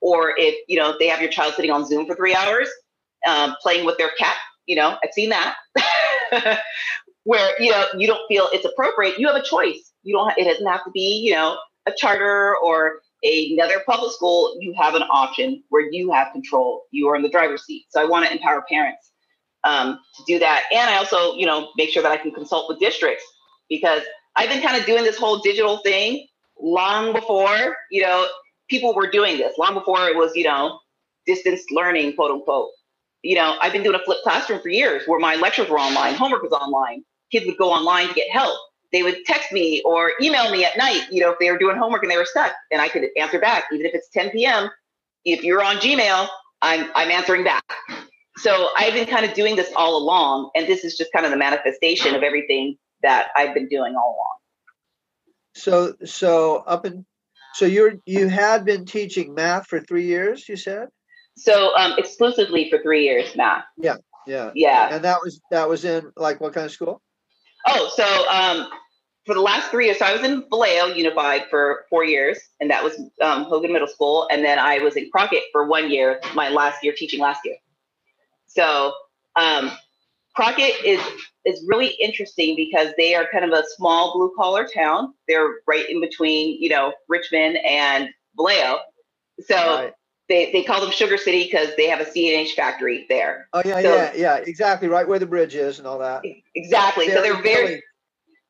[0.00, 2.68] or if, you know, they have your child sitting on Zoom for three hours,
[3.26, 4.36] um, playing with their cat,
[4.66, 5.56] you know, I've seen that.
[7.24, 9.92] Where, you know, you don't feel it's appropriate, you have a choice.
[10.02, 14.56] You don't, it doesn't have to be, you know, a charter or another public school.
[14.60, 16.84] You have an option where you have control.
[16.90, 17.86] You are in the driver's seat.
[17.90, 19.10] So I want to empower parents
[19.64, 20.64] um, to do that.
[20.70, 23.24] And I also, you know, make sure that I can consult with districts
[23.68, 24.02] because
[24.36, 26.26] I've been kind of doing this whole digital thing
[26.60, 28.26] long before, you know,
[28.68, 30.78] people were doing this, long before it was, you know,
[31.26, 32.70] distance learning, quote unquote.
[33.22, 36.14] You know, I've been doing a flipped classroom for years where my lectures were online,
[36.14, 37.04] homework was online.
[37.32, 38.56] Kids would go online to get help.
[38.92, 41.76] They would text me or email me at night, you know, if they were doing
[41.76, 44.70] homework and they were stuck, and I could answer back, even if it's 10 p.m.
[45.24, 46.28] If you're on Gmail,
[46.62, 47.62] I'm I'm answering back.
[48.38, 51.32] So I've been kind of doing this all along, and this is just kind of
[51.32, 54.36] the manifestation of everything that I've been doing all along.
[55.54, 57.04] So, so up in,
[57.58, 60.86] so you're you had been teaching math for three years, you said.
[61.36, 63.64] So um, exclusively for three years, math.
[63.76, 63.96] Yeah,
[64.28, 64.94] yeah, yeah.
[64.94, 67.02] And that was that was in like what kind of school?
[67.66, 68.68] Oh, so um,
[69.26, 72.70] for the last three years, so I was in Vallejo Unified for four years, and
[72.70, 76.20] that was um, Hogan Middle School, and then I was in Crockett for one year,
[76.36, 77.56] my last year teaching last year.
[78.46, 78.92] So
[79.34, 79.72] um,
[80.38, 81.00] Crockett is
[81.44, 85.12] is really interesting because they are kind of a small blue collar town.
[85.26, 88.78] They're right in between, you know, Richmond and Vallejo.
[89.40, 89.92] So right.
[90.28, 93.48] they, they call them Sugar City because they have a C&H factory there.
[93.52, 94.86] Oh yeah, so, yeah, yeah, exactly.
[94.86, 96.22] Right where the bridge is and all that.
[96.54, 97.08] Exactly.
[97.08, 97.82] Very so they're very, hilly.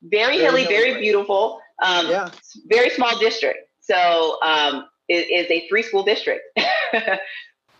[0.03, 1.59] very hilly, very, very beautiful.
[1.83, 2.29] Um, yeah.
[2.67, 3.61] Very small district.
[3.81, 6.43] So um, it is a three school district.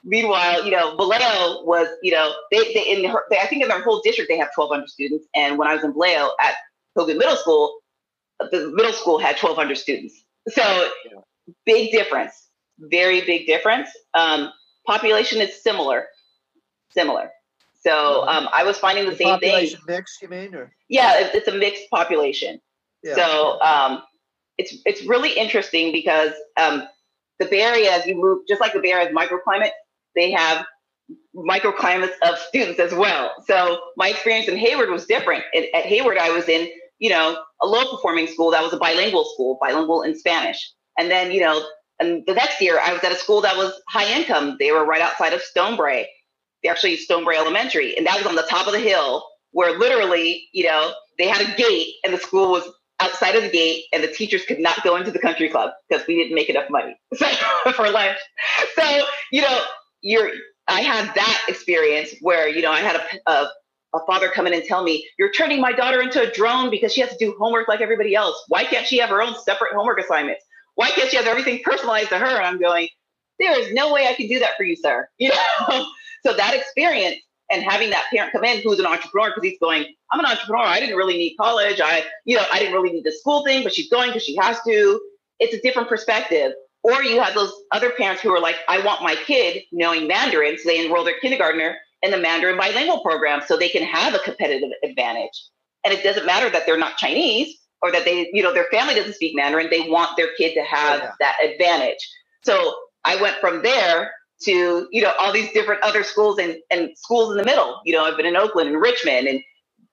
[0.05, 3.69] Meanwhile, you know, Vallejo was, you know, they, they in her, they, I think in
[3.69, 5.27] their whole district they have 1,200 students.
[5.35, 6.55] And when I was in Vallejo at
[6.97, 7.81] Hogan Middle School,
[8.51, 10.25] the middle school had 1,200 students.
[10.49, 10.89] So
[11.67, 13.89] big difference, very big difference.
[14.15, 14.51] Um,
[14.87, 16.07] population is similar,
[16.91, 17.31] similar.
[17.81, 18.29] So mm-hmm.
[18.29, 19.97] um, I was finding the, the same population thing.
[19.97, 22.61] Mixed, you mean, or yeah, it's a mixed population.
[23.03, 23.15] Yeah.
[23.15, 24.03] So um,
[24.57, 26.85] it's it's really interesting because um,
[27.39, 29.71] the Bay Area, as you move, just like the Bay Area's microclimate,
[30.15, 30.65] they have
[31.37, 33.33] microclimates of students as well.
[33.47, 35.45] So my experience in Hayward was different.
[35.55, 38.77] At, at Hayward, I was in, you know, a low performing school that was a
[38.77, 40.73] bilingual school, bilingual in Spanish.
[40.99, 41.63] And then, you know,
[42.01, 44.57] and the next year I was at a school that was high income.
[44.59, 46.07] They were right outside of Stonebrae,
[46.69, 47.97] actually Stonebrae Elementary.
[47.97, 51.41] And that was on the top of the hill where literally, you know, they had
[51.41, 52.69] a gate and the school was
[53.01, 56.07] outside of the gate and the teachers could not go into the country club because
[56.07, 56.97] we didn't make enough money
[57.75, 58.19] for lunch.
[58.75, 59.61] So, you know,
[60.01, 60.31] you're
[60.67, 63.49] I had that experience where you know I had a, a
[63.95, 66.93] a father come in and tell me you're turning my daughter into a drone because
[66.93, 68.43] she has to do homework like everybody else.
[68.49, 70.45] Why can't she have her own separate homework assignments?
[70.75, 72.27] Why can't she have everything personalized to her?
[72.27, 72.89] And I'm going,
[73.39, 75.09] there is no way I can do that for you, sir.
[75.19, 75.87] You know,
[76.25, 77.17] so that experience
[77.51, 80.65] and having that parent come in who's an entrepreneur because he's going, I'm an entrepreneur.
[80.65, 81.81] I didn't really need college.
[81.83, 84.37] I, you know, I didn't really need the school thing, but she's going because she
[84.37, 85.01] has to.
[85.41, 86.53] It's a different perspective.
[86.83, 90.57] Or you have those other parents who are like, I want my kid knowing Mandarin,
[90.59, 94.21] so they enroll their kindergartner in the Mandarin bilingual program so they can have a
[94.21, 95.45] competitive advantage.
[95.85, 98.95] And it doesn't matter that they're not Chinese or that they, you know, their family
[98.95, 99.69] doesn't speak Mandarin.
[99.71, 101.13] They want their kid to have yeah.
[101.21, 101.99] that advantage.
[102.43, 102.75] So
[103.05, 104.13] I went from there
[104.43, 107.81] to, you know, all these different other schools and, and schools in the middle.
[107.85, 109.41] You know, I've been in Oakland and Richmond and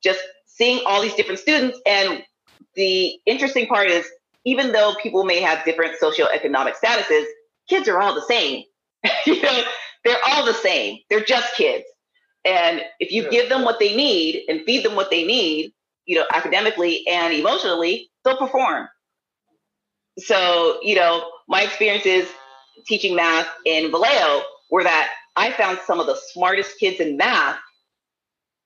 [0.03, 1.79] just seeing all these different students.
[1.85, 2.23] And
[2.75, 4.05] the interesting part is
[4.45, 7.25] even though people may have different socioeconomic statuses,
[7.67, 8.63] kids are all the same.
[9.25, 9.63] you know,
[10.03, 10.99] they're all the same.
[11.09, 11.85] They're just kids.
[12.45, 15.73] And if you give them what they need and feed them what they need,
[16.05, 18.87] you know, academically and emotionally, they'll perform.
[20.19, 22.29] So, you know, my experiences
[22.85, 27.57] teaching math in Vallejo were that I found some of the smartest kids in math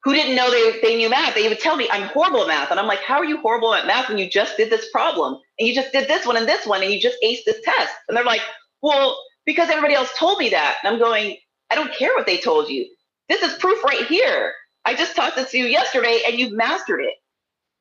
[0.03, 1.35] who didn't know they, they knew math.
[1.35, 2.71] They would tell me I'm horrible at math.
[2.71, 5.37] And I'm like, how are you horrible at math when you just did this problem
[5.57, 7.93] and you just did this one and this one and you just aced this test?
[8.07, 8.41] And they're like,
[8.81, 10.77] well, because everybody else told me that.
[10.83, 11.37] And I'm going,
[11.69, 12.87] I don't care what they told you.
[13.27, 14.53] This is proof right here.
[14.85, 17.13] I just taught this to you yesterday and you've mastered it.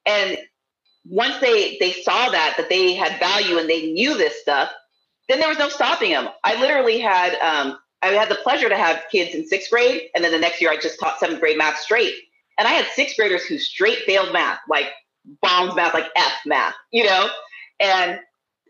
[0.05, 0.39] And
[1.05, 4.71] once they they saw that that they had value and they knew this stuff,
[5.29, 6.29] then there was no stopping them.
[6.45, 10.24] I literally had um, I had the pleasure to have kids in sixth grade, and
[10.24, 12.14] then the next year I just taught seventh grade math straight.
[12.59, 14.86] And I had sixth graders who straight failed math, like
[15.42, 17.28] bombs math, like F math, you know.
[17.80, 18.20] And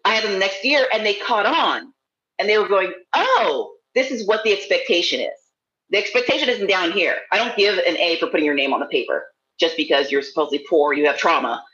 [0.05, 1.93] I had them the next year, and they caught on,
[2.39, 5.39] and they were going, "Oh, this is what the expectation is.
[5.91, 7.17] The expectation isn't down here.
[7.33, 9.27] I don't give an A for putting your name on the paper
[9.59, 11.65] just because you're supposedly poor, you have trauma.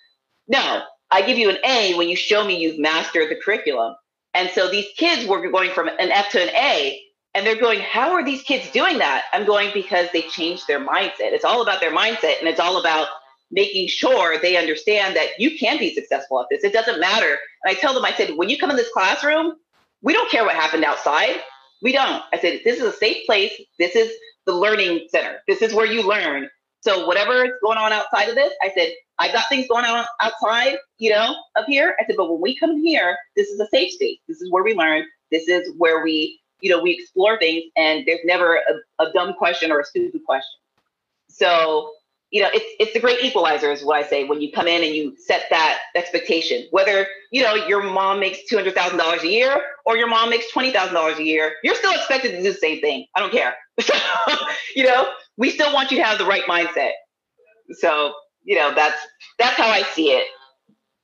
[0.48, 3.94] No, I give you an A when you show me you've mastered the curriculum.
[4.32, 7.00] And so these kids were going from an F to an A,
[7.34, 9.24] and they're going, How are these kids doing that?
[9.32, 11.32] I'm going, Because they changed their mindset.
[11.32, 13.08] It's all about their mindset, and it's all about
[13.50, 16.64] making sure they understand that you can be successful at this.
[16.64, 17.38] It doesn't matter.
[17.64, 19.54] And I tell them, I said, When you come in this classroom,
[20.02, 21.36] we don't care what happened outside.
[21.82, 22.22] We don't.
[22.32, 23.52] I said, This is a safe place.
[23.78, 24.12] This is
[24.46, 25.38] the learning center.
[25.48, 26.48] This is where you learn.
[26.80, 30.04] So whatever is going on outside of this, I said, I got things going on
[30.20, 31.96] outside, you know, up here.
[31.98, 34.18] I said, but when we come here, this is a safe space.
[34.28, 35.04] This is where we learn.
[35.30, 39.34] This is where we, you know, we explore things and there's never a, a dumb
[39.34, 40.58] question or a stupid question.
[41.28, 41.90] So,
[42.30, 44.82] you know, it's it's the great equalizer is what I say when you come in
[44.82, 46.66] and you set that expectation.
[46.70, 50.30] Whether, you know, your mom makes two hundred thousand dollars a year or your mom
[50.30, 53.04] makes twenty thousand dollars a year, you're still expected to do the same thing.
[53.14, 53.54] I don't care.
[53.80, 53.92] So,
[54.76, 56.92] you know, we still want you to have the right mindset.
[57.72, 58.96] So, you know, that's
[59.38, 60.26] that's how I see it.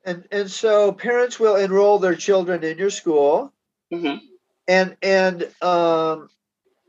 [0.06, 3.52] And and so parents will enroll their children in your school.
[3.92, 4.24] Mm-hmm.
[4.70, 6.28] And and um,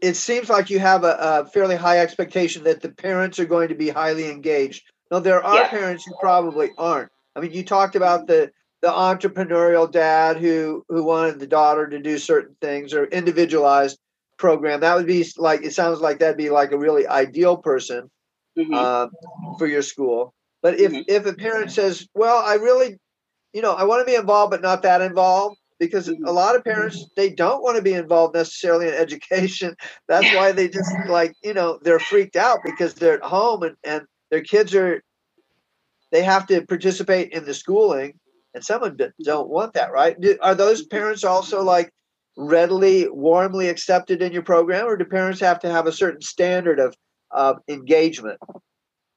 [0.04, 3.70] it seems like you have a, a, fairly high expectation that the parents are going
[3.70, 4.84] to be highly engaged.
[5.10, 5.68] Now there are yeah.
[5.68, 7.10] parents who probably aren't.
[7.36, 8.52] I mean, you talked about the
[8.84, 13.98] the entrepreneurial dad who who wanted the daughter to do certain things or individualized
[14.38, 14.82] program.
[14.82, 18.12] That would be like it sounds like that'd be like a really ideal person
[18.56, 18.76] mm-hmm.
[18.76, 19.08] uh,
[19.58, 20.36] for your school.
[20.62, 21.02] But if mm-hmm.
[21.08, 23.00] if a parent says, "Well, I really,
[23.54, 26.26] you know, I want to be involved, but not that involved," because mm-hmm.
[26.26, 29.76] a lot of parents they don't want to be involved necessarily in education.
[30.08, 33.76] That's why they just like you know they're freaked out because they're at home and
[33.84, 35.02] and their kids are
[36.12, 38.14] they have to participate in the schooling
[38.54, 41.92] and some of them don't want that right are those parents also like
[42.38, 46.80] readily, warmly accepted in your program, or do parents have to have a certain standard
[46.80, 46.96] of,
[47.32, 48.40] of engagement?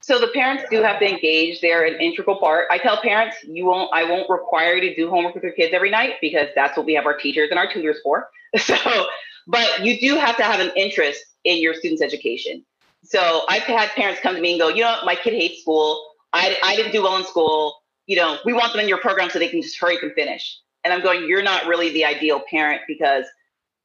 [0.07, 1.63] So the parents do have to engage.
[1.63, 2.67] They're an integral part.
[2.71, 5.73] I tell parents, you won't, I won't require you to do homework with your kids
[5.73, 8.29] every night because that's what we have our teachers and our tutors for.
[8.59, 8.77] So,
[9.47, 12.67] but you do have to have an interest in your students' education.
[13.03, 16.07] So I've had parents come to me and go, you know, my kid hates school.
[16.35, 17.75] I, I didn't do well in school.
[18.07, 20.61] You know, we want them in your program so they can just hurry and finish.
[20.85, 23.25] And I'm going, you're not really the ideal parent because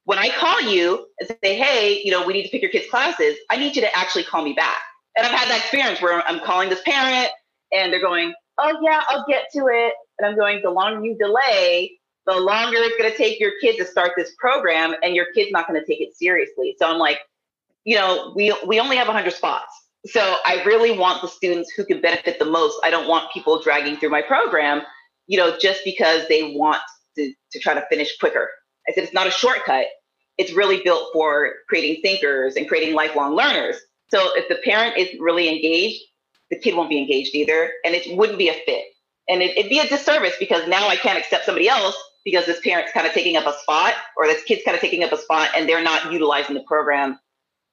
[0.04, 2.90] when I call you and say, hey, you know, we need to pick your kids'
[2.90, 4.80] classes, I need you to actually call me back.
[5.20, 7.28] And I've had that experience where I'm calling this parent
[7.72, 9.92] and they're going, oh, yeah, I'll get to it.
[10.18, 13.76] And I'm going, the longer you delay, the longer it's going to take your kid
[13.78, 16.74] to start this program and your kid's not going to take it seriously.
[16.78, 17.18] So I'm like,
[17.84, 19.72] you know, we, we only have 100 spots.
[20.06, 22.78] So I really want the students who can benefit the most.
[22.82, 24.82] I don't want people dragging through my program
[25.30, 26.82] you know, just because they want
[27.16, 28.50] to, to try to finish quicker.
[28.88, 29.86] I said it's not a shortcut.
[30.38, 33.76] It's really built for creating thinkers and creating lifelong learners.
[34.12, 36.02] So if the parent isn't really engaged,
[36.50, 38.84] the kid won't be engaged either, and it wouldn't be a fit.
[39.28, 42.60] And it, would be a disservice because now I can't accept somebody else because this
[42.60, 45.18] parent's kind of taking up a spot or this kid's kind of taking up a
[45.18, 47.18] spot and they're not utilizing the program,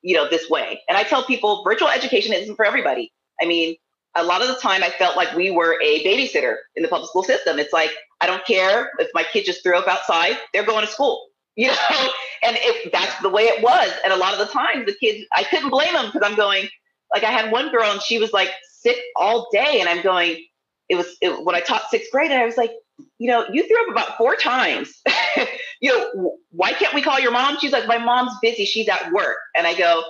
[0.03, 0.81] you know, this way.
[0.87, 3.11] And I tell people virtual education isn't for everybody.
[3.41, 3.75] I mean,
[4.15, 7.09] a lot of the time I felt like we were a babysitter in the public
[7.09, 7.59] school system.
[7.59, 10.91] It's like, I don't care if my kid just threw up outside, they're going to
[10.91, 11.26] school,
[11.57, 12.09] you know?
[12.43, 13.91] And it, that's the way it was.
[14.05, 16.69] And a lot of the times the kids, I couldn't blame them because I'm going,
[17.13, 19.81] like I had one girl and she was like sick all day.
[19.81, 20.45] And I'm going,
[20.87, 22.71] it was it, when I taught sixth grade and I was like,
[23.19, 25.01] you know, you threw up about four times.
[25.81, 27.57] you know, why can't we call your mom?
[27.59, 28.65] She's like, my mom's busy.
[28.65, 29.37] She's at work.
[29.55, 30.03] And I go,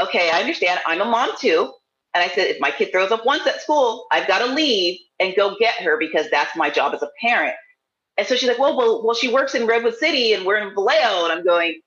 [0.00, 0.80] okay, I understand.
[0.86, 1.72] I'm a mom too.
[2.14, 4.98] And I said, if my kid throws up once at school, I've got to leave
[5.18, 7.54] and go get her because that's my job as a parent.
[8.18, 10.74] And so she's like, well, well, well, she works in Redwood City and we're in
[10.74, 11.24] Vallejo.
[11.24, 11.80] And I'm going,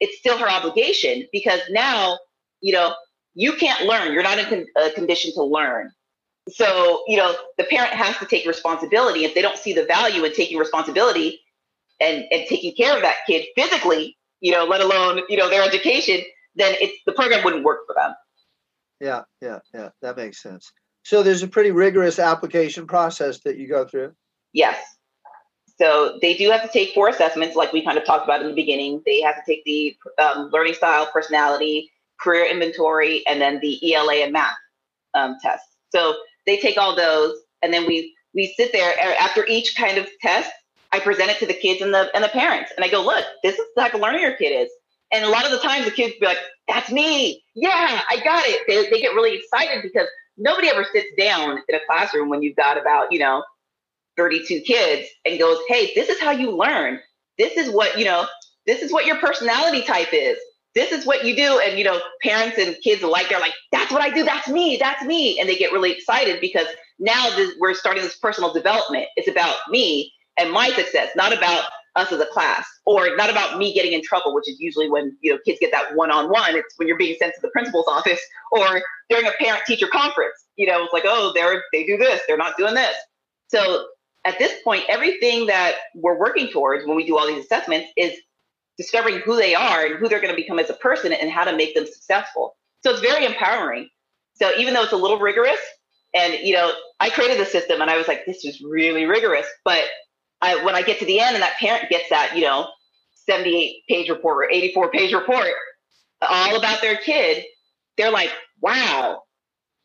[0.00, 2.18] it's still her obligation because now,
[2.60, 2.94] you know,
[3.34, 4.12] you can't learn.
[4.12, 5.92] You're not in a uh, condition to learn.
[6.48, 9.24] So, you know, the parent has to take responsibility.
[9.24, 11.40] If they don't see the value in taking responsibility
[12.00, 15.62] and, and taking care of that kid physically, you know, let alone, you know, their
[15.62, 16.20] education,
[16.54, 18.14] then it's the program wouldn't work for them.
[19.00, 19.90] Yeah, yeah, yeah.
[20.02, 20.72] That makes sense.
[21.04, 24.12] So there's a pretty rigorous application process that you go through.
[24.52, 24.82] Yes.
[25.78, 28.48] So they do have to take four assessments, like we kind of talked about in
[28.48, 29.02] the beginning.
[29.04, 34.14] They have to take the um, learning style, personality, career inventory, and then the ELA
[34.14, 34.56] and math
[35.14, 35.68] um, tests.
[35.90, 36.16] So
[36.46, 40.50] they take all those, and then we we sit there after each kind of test.
[40.92, 43.24] I present it to the kids and the and the parents, and I go, "Look,
[43.42, 44.70] this is the type of learner your kid is."
[45.12, 47.44] And a lot of the times, the kids be like, "That's me!
[47.54, 50.08] Yeah, I got it." They, they get really excited because
[50.38, 53.42] nobody ever sits down in a classroom when you've got about you know
[54.16, 57.00] 32 kids and goes, "Hey, this is how you learn.
[57.38, 58.26] This is what you know.
[58.66, 60.38] This is what your personality type is.
[60.74, 63.92] This is what you do." And you know, parents and kids alike, they're like, "That's
[63.92, 64.24] what I do.
[64.24, 64.76] That's me.
[64.76, 66.66] That's me," and they get really excited because
[66.98, 69.06] now this, we're starting this personal development.
[69.16, 71.64] It's about me and my success, not about
[71.96, 75.16] us as a class, or not about me getting in trouble, which is usually when
[75.20, 76.56] you know kids get that one-on-one.
[76.56, 78.20] It's when you're being sent to the principal's office,
[78.52, 80.34] or during a parent-teacher conference.
[80.56, 82.94] You know, it's like, oh, they're they do this, they're not doing this.
[83.48, 83.86] So
[84.26, 88.12] at this point, everything that we're working towards when we do all these assessments is
[88.76, 91.44] discovering who they are and who they're going to become as a person and how
[91.44, 92.56] to make them successful.
[92.82, 93.88] So it's very empowering.
[94.34, 95.60] So even though it's a little rigorous,
[96.12, 99.46] and you know, I created the system and I was like, this is really rigorous.
[99.64, 99.84] But
[100.42, 102.68] I, when I get to the end and that parent gets that, you know,
[103.26, 105.46] 78 page report or 84 page report
[106.20, 107.44] all about their kid,
[107.96, 109.22] they're like, wow.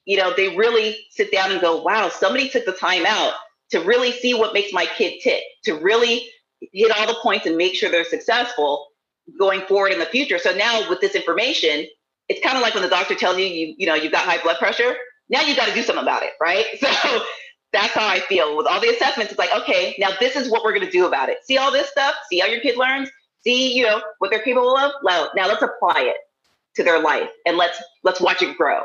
[0.05, 3.33] You know, they really sit down and go, wow, somebody took the time out
[3.71, 6.27] to really see what makes my kid tick, to really
[6.73, 8.87] hit all the points and make sure they're successful
[9.39, 10.37] going forward in the future.
[10.37, 11.87] So now with this information,
[12.29, 14.41] it's kind of like when the doctor tells you, you, you know, you've got high
[14.41, 14.95] blood pressure.
[15.29, 16.65] Now you've got to do something about it, right?
[17.71, 19.31] So that's how I feel with all the assessments.
[19.31, 21.37] It's like, okay, now this is what we're going to do about it.
[21.45, 22.15] See all this stuff?
[22.29, 23.09] See how your kid learns?
[23.45, 24.91] See, you know, what they're capable of?
[25.03, 26.17] Now, now let's apply it
[26.75, 28.83] to their life and let's let's watch it grow.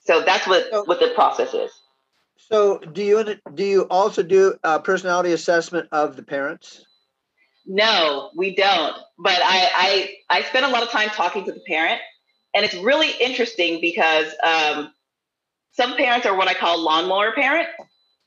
[0.00, 1.70] So that's what what the process is.
[2.36, 3.24] So, do you
[3.54, 6.84] do you also do a personality assessment of the parents?
[7.66, 8.96] No, we don't.
[9.18, 9.70] But I
[10.30, 12.00] I, I spend a lot of time talking to the parent,
[12.54, 14.92] and it's really interesting because um,
[15.72, 17.68] some parents are what I call lawnmower parent,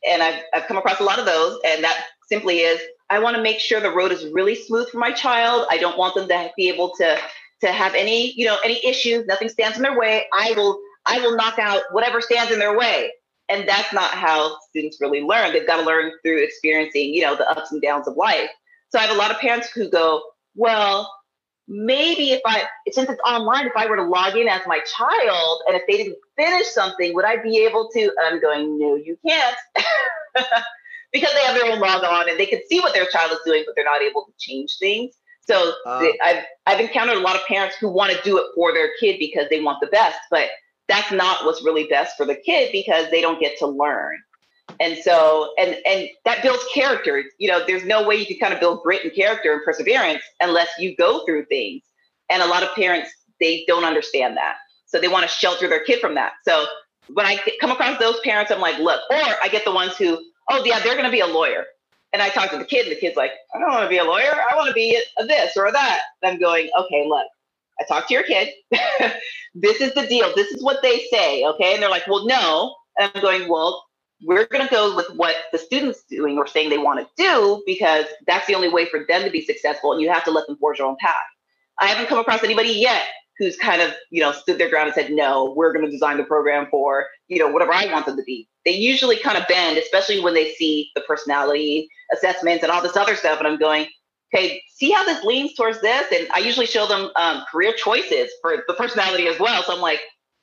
[0.06, 3.38] and I've I've come across a lot of those, and that simply is I want
[3.38, 5.68] to make sure the road is really smooth for my child.
[5.70, 7.18] I don't want them to be able to
[7.62, 9.26] to have any you know any issues.
[9.28, 10.26] Nothing stands in their way.
[10.34, 13.12] I will I will knock out whatever stands in their way
[13.50, 15.54] and that's not how students really learn.
[15.54, 18.50] They've got to learn through experiencing you know the ups and downs of life.
[18.90, 20.24] So i have a lot of parents who go
[20.56, 21.12] well
[21.68, 25.62] maybe if i since it's online if i were to log in as my child
[25.68, 28.96] and if they didn't finish something would i be able to and i'm going no
[28.96, 29.56] you can't.
[31.12, 33.40] Because they have their own log on and they can see what their child is
[33.44, 35.16] doing but they're not able to change things.
[35.42, 38.72] So uh, I've, I've encountered a lot of parents who want to do it for
[38.74, 40.50] their kid because they want the best but
[40.90, 44.18] that's not what's really best for the kid because they don't get to learn.
[44.80, 47.24] And so and and that builds character.
[47.38, 50.22] You know there's no way you can kind of build grit and character and perseverance
[50.42, 51.84] unless you go through things.
[52.30, 53.10] And a lot of parents
[53.40, 54.56] they don't understand that.
[54.86, 56.34] So they want to shelter their kid from that.
[56.46, 56.66] So
[57.14, 60.24] when i come across those parents i'm like look or i get the ones who
[60.52, 61.66] oh yeah they're going to be a lawyer.
[62.14, 63.98] And i talk to the kid and the kid's like i don't want to be
[63.98, 64.36] a lawyer.
[64.50, 66.02] I want to be a this or a that.
[66.22, 67.26] And i'm going okay look
[67.80, 68.50] I talked to your kid.
[69.54, 70.34] this is the deal.
[70.36, 71.44] This is what they say.
[71.46, 71.74] Okay.
[71.74, 72.76] And they're like, well, no.
[72.98, 73.86] And I'm going, well,
[74.24, 77.64] we're going to go with what the students doing or saying they want to do
[77.66, 79.94] because that's the only way for them to be successful.
[79.94, 81.16] And you have to let them forge their own path.
[81.80, 83.06] I haven't come across anybody yet
[83.38, 86.18] who's kind of, you know, stood their ground and said, no, we're going to design
[86.18, 88.50] the program for, you know, whatever I want them to be.
[88.66, 92.98] They usually kind of bend, especially when they see the personality assessments and all this
[92.98, 93.40] other stuff.
[93.40, 93.88] And I'm going,
[94.34, 96.12] okay, see how this leans towards this?
[96.12, 99.64] And I usually show them um, career choices for the personality as well.
[99.64, 100.02] So I'm like,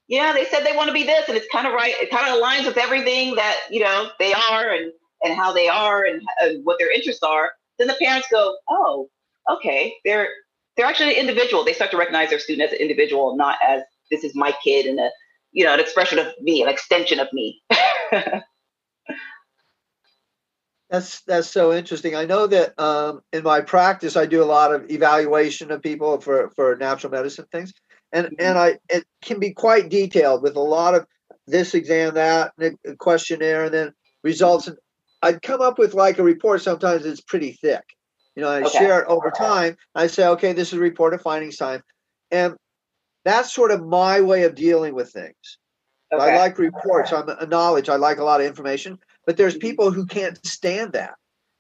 [0.09, 1.95] yeah, they said they want to be this, and it's kind of right.
[2.01, 5.69] It kind of aligns with everything that you know they are and and how they
[5.69, 7.53] are and, and what their interests are.
[7.79, 9.09] Then the parents go, oh,
[9.51, 10.29] okay, they're
[10.77, 11.65] they're actually an individual.
[11.65, 14.87] They start to recognize their student as an individual, not as this is my kid
[14.87, 15.11] and a
[15.53, 17.61] you know an expression of me, an extension of me.
[20.91, 22.15] That's that's so interesting.
[22.15, 26.21] I know that um, in my practice, I do a lot of evaluation of people
[26.21, 27.73] for for natural medicine things,
[28.13, 28.35] and mm-hmm.
[28.39, 31.07] and I it can be quite detailed with a lot of
[31.49, 32.53] this exam, that
[32.99, 34.69] questionnaire, and then results.
[34.69, 34.77] And
[35.23, 36.63] I'd come up with like a report.
[36.63, 37.83] Sometimes it's pretty thick.
[38.37, 38.79] You know, I okay.
[38.79, 39.77] share it over time.
[39.95, 41.83] I say, okay, this is a report of findings time,
[42.31, 42.55] and
[43.25, 45.59] that's sort of my way of dealing with things.
[46.13, 46.23] Okay.
[46.23, 47.13] I like reports.
[47.13, 47.89] I'm a knowledge.
[47.89, 49.69] I like a lot of information but there's mm-hmm.
[49.69, 51.15] people who can't stand that.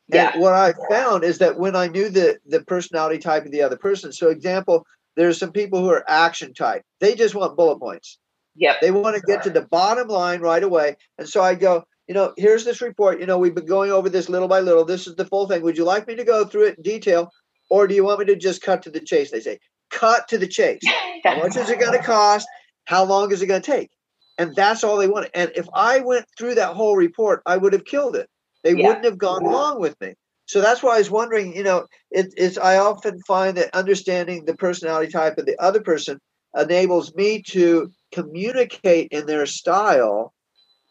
[0.08, 0.32] Yeah.
[0.32, 3.62] And what I found is that when I knew the the personality type of the
[3.62, 4.86] other person, so example,
[5.16, 6.82] there's some people who are action type.
[7.00, 8.18] They just want bullet points.
[8.54, 8.76] Yep.
[8.80, 10.96] They want to get to the bottom line right away.
[11.18, 13.20] And so I go, you know, here's this report.
[13.20, 14.84] You know, we've been going over this little by little.
[14.84, 15.62] This is the full thing.
[15.62, 17.30] Would you like me to go through it in detail,
[17.68, 19.30] or do you want me to just cut to the chase?
[19.30, 19.58] They say,
[19.90, 20.80] cut to the chase.
[21.24, 22.46] How much is it going to cost?
[22.84, 23.90] How long is it going to take?
[24.38, 25.30] And that's all they wanted.
[25.34, 28.28] And if I went through that whole report, I would have killed it.
[28.64, 28.88] They yeah.
[28.88, 30.14] wouldn't have gone along with me.
[30.46, 34.44] So that's why I was wondering, you know, it, it's I often find that understanding
[34.44, 36.20] the personality type of the other person
[36.56, 40.32] enables me to communicate in their style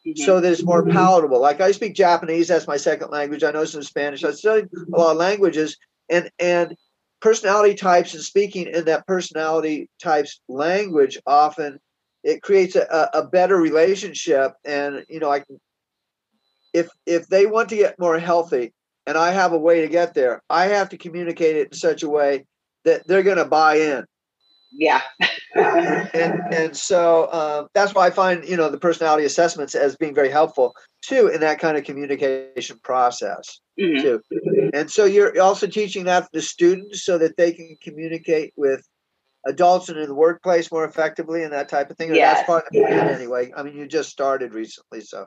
[0.05, 0.21] mm-hmm.
[0.23, 1.39] so that it's more palatable.
[1.39, 3.43] Like I speak Japanese, that's my second language.
[3.43, 4.23] I know some Spanish.
[4.23, 5.77] I studied a lot of languages
[6.09, 6.75] and and
[7.21, 11.79] personality types and speaking in that personality types language often
[12.25, 14.53] it creates a, a better relationship.
[14.65, 15.59] And you know i can
[16.73, 18.73] if if they want to get more healthy
[19.07, 22.03] and i have a way to get there i have to communicate it in such
[22.03, 22.45] a way
[22.83, 24.05] that they're going to buy in.
[24.71, 25.01] Yeah.
[25.55, 30.13] And and so uh, that's why i find you know the personality assessments as being
[30.13, 34.01] very helpful too in that kind of communication process mm-hmm.
[34.01, 34.21] too.
[34.73, 38.85] And so you're also teaching that to the students so that they can communicate with
[39.45, 42.65] adults and in the workplace more effectively and that type of thing yeah that's part
[42.65, 43.51] of it anyway?
[43.55, 45.25] I mean you just started recently so.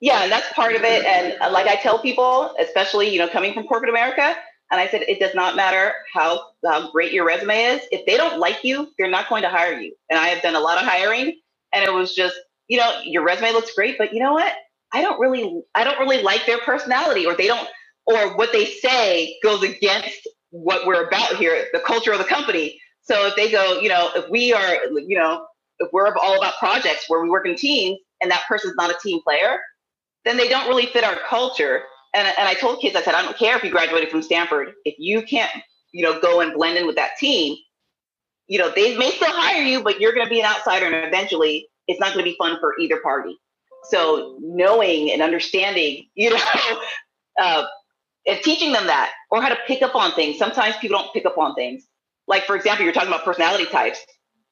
[0.00, 3.28] Yeah and that's part of it and uh, like i tell people especially you know
[3.28, 4.34] coming from corporate america
[4.70, 8.16] and i said it does not matter how, how great your resume is if they
[8.16, 9.94] don't like you they're not going to hire you.
[10.08, 11.38] And i have done a lot of hiring
[11.72, 12.34] and it was just
[12.68, 14.52] you know your resume looks great but you know what?
[14.92, 17.68] I don't really i don't really like their personality or they don't
[18.06, 22.80] or what they say goes against what we're about here the culture of the company
[23.10, 25.46] so if they go you know if we are you know
[25.78, 28.98] if we're all about projects where we work in teams and that person's not a
[29.02, 29.60] team player
[30.24, 31.82] then they don't really fit our culture.
[32.14, 34.72] And, and I told kids, I said, I don't care if you graduated from Stanford.
[34.84, 35.50] If you can't,
[35.92, 37.56] you know, go and blend in with that team,
[38.48, 40.86] you know, they may still hire you, but you're going to be an outsider.
[40.86, 43.38] And eventually it's not going to be fun for either party.
[43.84, 46.80] So knowing and understanding, you know,
[47.40, 47.66] uh,
[48.26, 50.36] and teaching them that or how to pick up on things.
[50.36, 51.86] Sometimes people don't pick up on things.
[52.30, 53.98] Like, for example, you're talking about personality types.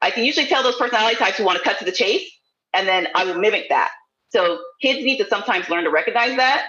[0.02, 2.28] I can usually tell those personality types who want to cut to the chase,
[2.74, 3.92] and then I will mimic that.
[4.30, 6.66] So kids need to sometimes learn to recognize that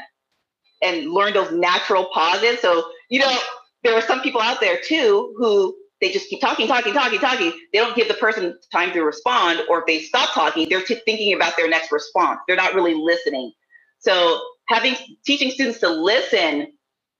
[0.83, 2.59] and learn those natural pauses.
[2.61, 3.37] So, you know,
[3.83, 7.53] there are some people out there too who they just keep talking, talking, talking, talking.
[7.73, 11.01] They don't give the person time to respond, or if they stop talking, they're t-
[11.05, 12.39] thinking about their next response.
[12.47, 13.51] They're not really listening.
[13.97, 14.95] So, having
[15.25, 16.71] teaching students to listen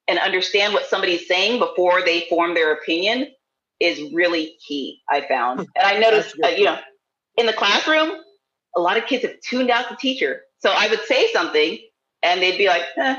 [0.07, 3.27] and understand what somebody's saying before they form their opinion
[3.79, 5.01] is really key.
[5.09, 6.77] I found, and I noticed, uh, you know,
[7.37, 8.11] in the classroom,
[8.75, 10.41] a lot of kids have tuned out the teacher.
[10.59, 11.79] So I would say something
[12.21, 13.15] and they'd be like, eh,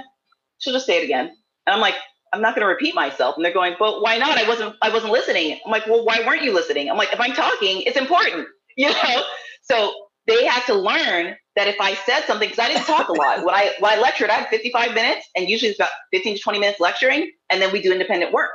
[0.59, 1.27] she'll just say it again.
[1.67, 1.95] And I'm like,
[2.33, 3.37] I'm not going to repeat myself.
[3.37, 4.39] And they're going, but why not?
[4.39, 5.59] I wasn't, I wasn't listening.
[5.65, 6.89] I'm like, well, why weren't you listening?
[6.89, 8.47] I'm like, if I'm talking, it's important,
[8.77, 9.23] you know?
[9.63, 9.93] So
[10.27, 13.39] they had to learn that if I said something, because I didn't talk a lot.
[13.45, 16.43] When I, when I lectured, I had 55 minutes and usually it's about 15 to
[16.43, 17.33] 20 minutes lecturing.
[17.51, 18.51] And then we do independent work.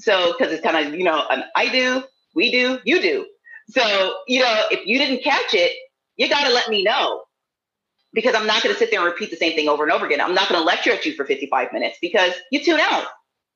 [0.00, 3.26] So, because it's kind of, you know, an I do, we do, you do.
[3.68, 5.76] So, you know, if you didn't catch it,
[6.16, 7.22] you got to let me know
[8.12, 10.06] because I'm not going to sit there and repeat the same thing over and over
[10.06, 10.20] again.
[10.20, 13.04] I'm not going to lecture at you for 55 minutes because you tune out,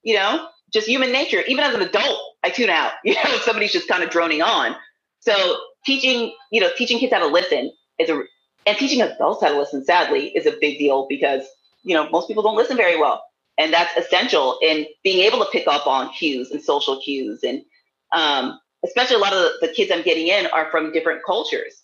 [0.02, 1.42] you know, just human nature.
[1.48, 4.42] Even as an adult, I tune out, you know, if somebody's just kind of droning
[4.42, 4.76] on.
[5.20, 8.22] So teaching, you know, teaching kids how to listen is a,
[8.66, 11.42] and teaching adults how to listen, sadly, is a big deal because,
[11.82, 13.22] you know, most people don't listen very well.
[13.58, 17.44] And that's essential in being able to pick up on cues and social cues.
[17.44, 17.62] And
[18.12, 21.82] um, especially a lot of the, kids I'm getting in are from different cultures.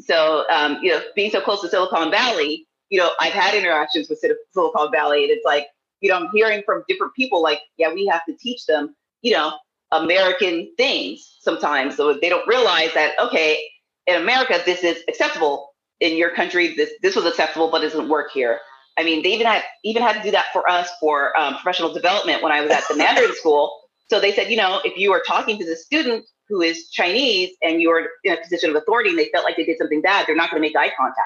[0.00, 4.08] So, um, you know, being so close to Silicon Valley, you know, I've had interactions
[4.08, 5.66] with Silicon Valley, and it's like,
[6.00, 9.32] you know, I'm hearing from different people, like, yeah, we have to teach them, you
[9.32, 9.52] know,
[9.92, 13.62] American things sometimes, so they don't realize that okay,
[14.06, 15.68] in America, this is acceptable.
[16.00, 18.58] In your country, this this was acceptable, but it doesn't work here.
[18.98, 21.92] I mean, they even had even had to do that for us for um, professional
[21.92, 23.80] development when I was at the Mandarin school.
[24.08, 27.50] So they said, you know, if you are talking to the student who is Chinese
[27.62, 30.26] and you're in a position of authority and they felt like they did something bad,
[30.26, 31.18] they're not going to make eye contact,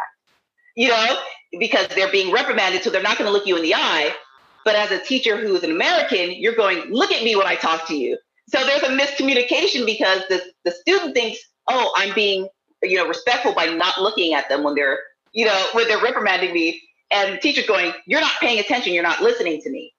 [0.76, 1.16] you know,
[1.58, 2.82] because they're being reprimanded.
[2.82, 4.14] So they're not going to look you in the eye.
[4.64, 7.54] But as a teacher who is an American, you're going, look at me when I
[7.54, 8.18] talk to you.
[8.48, 11.38] So there's a miscommunication because the, the student thinks,
[11.68, 12.48] oh, I'm being,
[12.82, 14.98] you know, respectful by not looking at them when they're,
[15.32, 16.82] you know, when they're reprimanding me.
[17.14, 18.92] And the teacher's going, you're not paying attention.
[18.92, 19.94] You're not listening to me.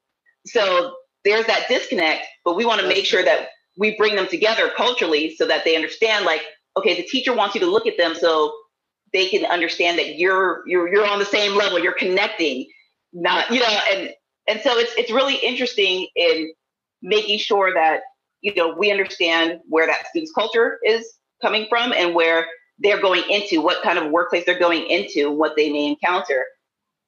[0.45, 4.69] So there's that disconnect, but we want to make sure that we bring them together
[4.75, 6.41] culturally so that they understand like
[6.77, 8.53] okay the teacher wants you to look at them so
[9.11, 12.65] they can understand that you're you're you're on the same level you're connecting
[13.11, 14.11] not you know and
[14.47, 16.53] and so it's it's really interesting in
[17.01, 17.99] making sure that
[18.39, 22.45] you know we understand where that student's culture is coming from and where
[22.79, 26.45] they're going into, what kind of workplace they're going into, what they may encounter.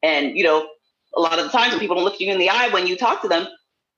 [0.04, 0.68] And, you know,
[1.16, 2.95] a lot of the times when people don't look you in the eye when you
[2.95, 3.48] talk to them,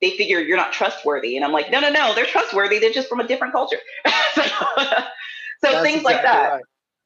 [0.00, 1.36] they figure you're not trustworthy.
[1.36, 2.78] And I'm like, no, no, no, they're trustworthy.
[2.78, 3.76] They're just from a different culture.
[4.34, 6.48] so, so things exactly like that.
[6.52, 6.62] Right.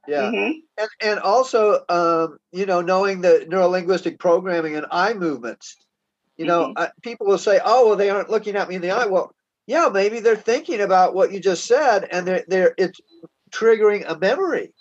[0.07, 0.22] Yeah.
[0.22, 0.59] Mm-hmm.
[0.78, 5.76] And, and also, um, you know, knowing the neurolinguistic programming and eye movements,
[6.36, 6.72] you know, mm-hmm.
[6.76, 9.07] uh, people will say, oh, well, they aren't looking at me in the eye.
[9.07, 9.32] Well,
[9.66, 13.01] yeah, maybe they're thinking about what you just said and they're, they're it's
[13.51, 14.72] triggering a memory.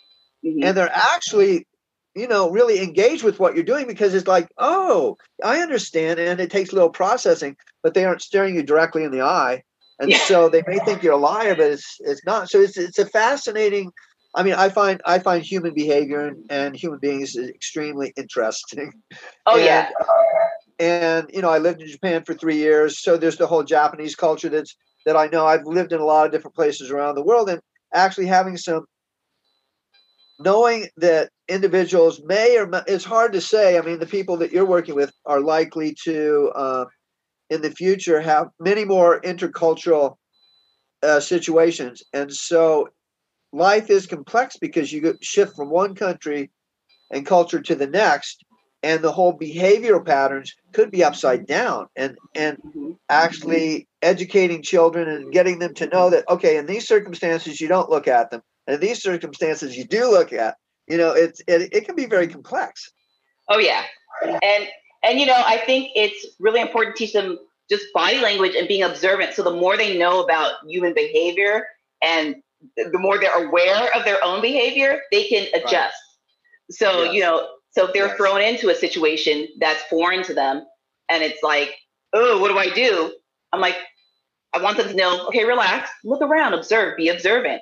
[0.46, 0.64] Mm-hmm.
[0.64, 1.68] And they're actually
[2.16, 6.20] you know, really engage with what you're doing because it's like, oh, I understand.
[6.20, 9.64] And it takes a little processing, but they aren't staring you directly in the eye.
[10.00, 10.18] And yeah.
[10.20, 12.50] so they may think you're a liar, but it's it's not.
[12.50, 13.92] So it's it's a fascinating.
[14.36, 18.92] I mean, I find I find human behavior and, and human beings extremely interesting.
[19.46, 19.90] Oh and, yeah.
[20.80, 24.16] And you know, I lived in Japan for three years, so there's the whole Japanese
[24.16, 25.46] culture that's that I know.
[25.46, 27.62] I've lived in a lot of different places around the world, and
[27.94, 28.86] actually having some
[30.40, 33.78] knowing that individuals may or may, it's hard to say.
[33.78, 36.86] I mean, the people that you're working with are likely to, uh,
[37.50, 40.16] in the future, have many more intercultural
[41.02, 42.90] uh, situations, and so
[43.52, 46.50] life is complex because you shift from one country
[47.12, 48.44] and culture to the next,
[48.82, 51.88] and the whole behavioral patterns could be upside down.
[51.96, 52.92] And and mm-hmm.
[53.10, 57.90] actually educating children and getting them to know that okay, in these circumstances, you don't
[57.90, 61.74] look at them and in these circumstances you do look at you know it's it,
[61.74, 62.92] it can be very complex
[63.50, 63.84] oh yeah
[64.42, 64.68] and
[65.04, 67.38] and you know i think it's really important to teach them
[67.70, 71.66] just body language and being observant so the more they know about human behavior
[72.02, 72.36] and
[72.78, 75.92] the more they're aware of their own behavior they can adjust right.
[76.72, 77.14] so yes.
[77.14, 78.18] you know so if they're yes.
[78.18, 80.64] thrown into a situation that's foreign to them
[81.10, 81.76] and it's like
[82.14, 83.14] oh what do i do
[83.52, 83.76] i'm like
[84.54, 87.62] i want them to know okay relax look around observe be observant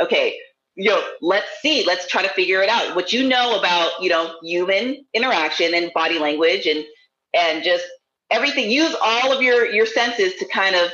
[0.00, 0.38] okay,
[0.76, 2.96] you know, let's see, let's try to figure it out.
[2.96, 6.84] What you know about, you know, human interaction and body language and
[7.32, 7.84] and just
[8.30, 8.70] everything.
[8.70, 10.90] Use all of your your senses to kind of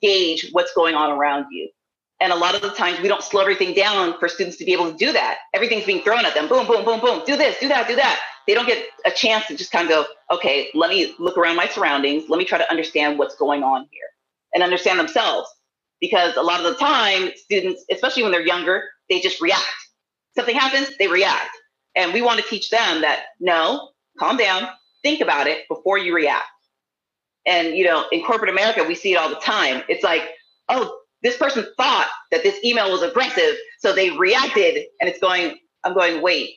[0.00, 1.68] gauge what's going on around you.
[2.20, 4.72] And a lot of the times we don't slow everything down for students to be
[4.72, 5.38] able to do that.
[5.52, 6.48] Everything's being thrown at them.
[6.48, 7.22] Boom, boom, boom, boom.
[7.26, 8.20] Do this, do that, do that.
[8.46, 11.56] They don't get a chance to just kind of go, okay, let me look around
[11.56, 12.28] my surroundings.
[12.28, 14.06] Let me try to understand what's going on here
[14.54, 15.50] and understand themselves
[16.00, 19.62] because a lot of the time students especially when they're younger they just react.
[20.36, 21.50] Something happens they react.
[21.96, 24.68] And we want to teach them that no calm down
[25.02, 26.44] think about it before you react.
[27.46, 29.82] And you know in corporate america we see it all the time.
[29.88, 30.22] It's like
[30.68, 35.58] oh this person thought that this email was aggressive so they reacted and it's going
[35.84, 36.56] i'm going wait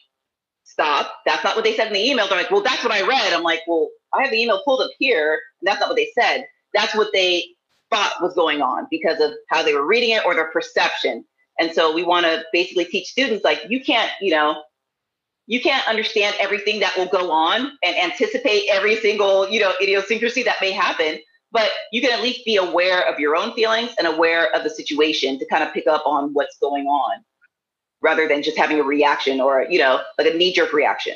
[0.64, 1.14] stop.
[1.26, 2.28] That's not what they said in the email.
[2.28, 3.34] They're like well that's what i read.
[3.34, 6.10] I'm like well i have the email pulled up here and that's not what they
[6.20, 6.45] said.
[6.74, 7.45] That's what they
[7.89, 11.26] thought was going on because of how they were reading it or their perception.
[11.60, 14.64] And so we want to basically teach students like you can't, you know,
[15.47, 20.43] you can't understand everything that will go on and anticipate every single, you know, idiosyncrasy
[20.43, 21.20] that may happen,
[21.51, 24.70] but you can at least be aware of your own feelings and aware of the
[24.70, 27.24] situation to kind of pick up on what's going on
[28.01, 31.16] rather than just having a reaction or, you know, like a knee jerk reaction.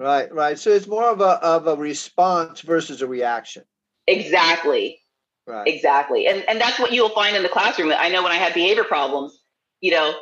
[0.00, 0.58] Right, right.
[0.58, 3.62] So it's more of a of a response versus a reaction.
[4.08, 5.00] Exactly.
[5.46, 5.68] Right.
[5.68, 6.26] Exactly.
[6.26, 7.92] And and that's what you'll find in the classroom.
[7.96, 9.38] I know when I had behavior problems,
[9.84, 10.14] you know,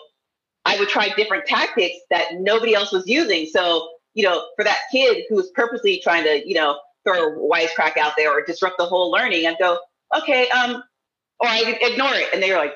[0.65, 3.47] I would try different tactics that nobody else was using.
[3.47, 7.39] So, you know, for that kid who was purposely trying to, you know, throw a
[7.39, 9.79] wisecrack out there or disrupt the whole learning, I'd go,
[10.19, 10.83] okay, um,
[11.39, 12.29] or I ignore it.
[12.35, 12.75] And they're like,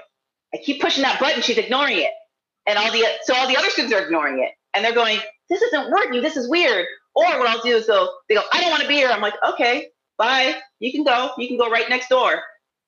[0.55, 2.11] I keep pushing that button, she's ignoring it.
[2.68, 4.53] And all the so all the other students are ignoring it.
[4.72, 5.18] And they're going,
[5.50, 6.87] This isn't working, this is weird.
[7.17, 9.08] Or what I'll do is go, they go, I don't want to be here.
[9.08, 9.88] I'm like, okay,
[10.18, 10.54] bye.
[10.79, 11.30] You can go.
[11.37, 12.42] You can go right next door.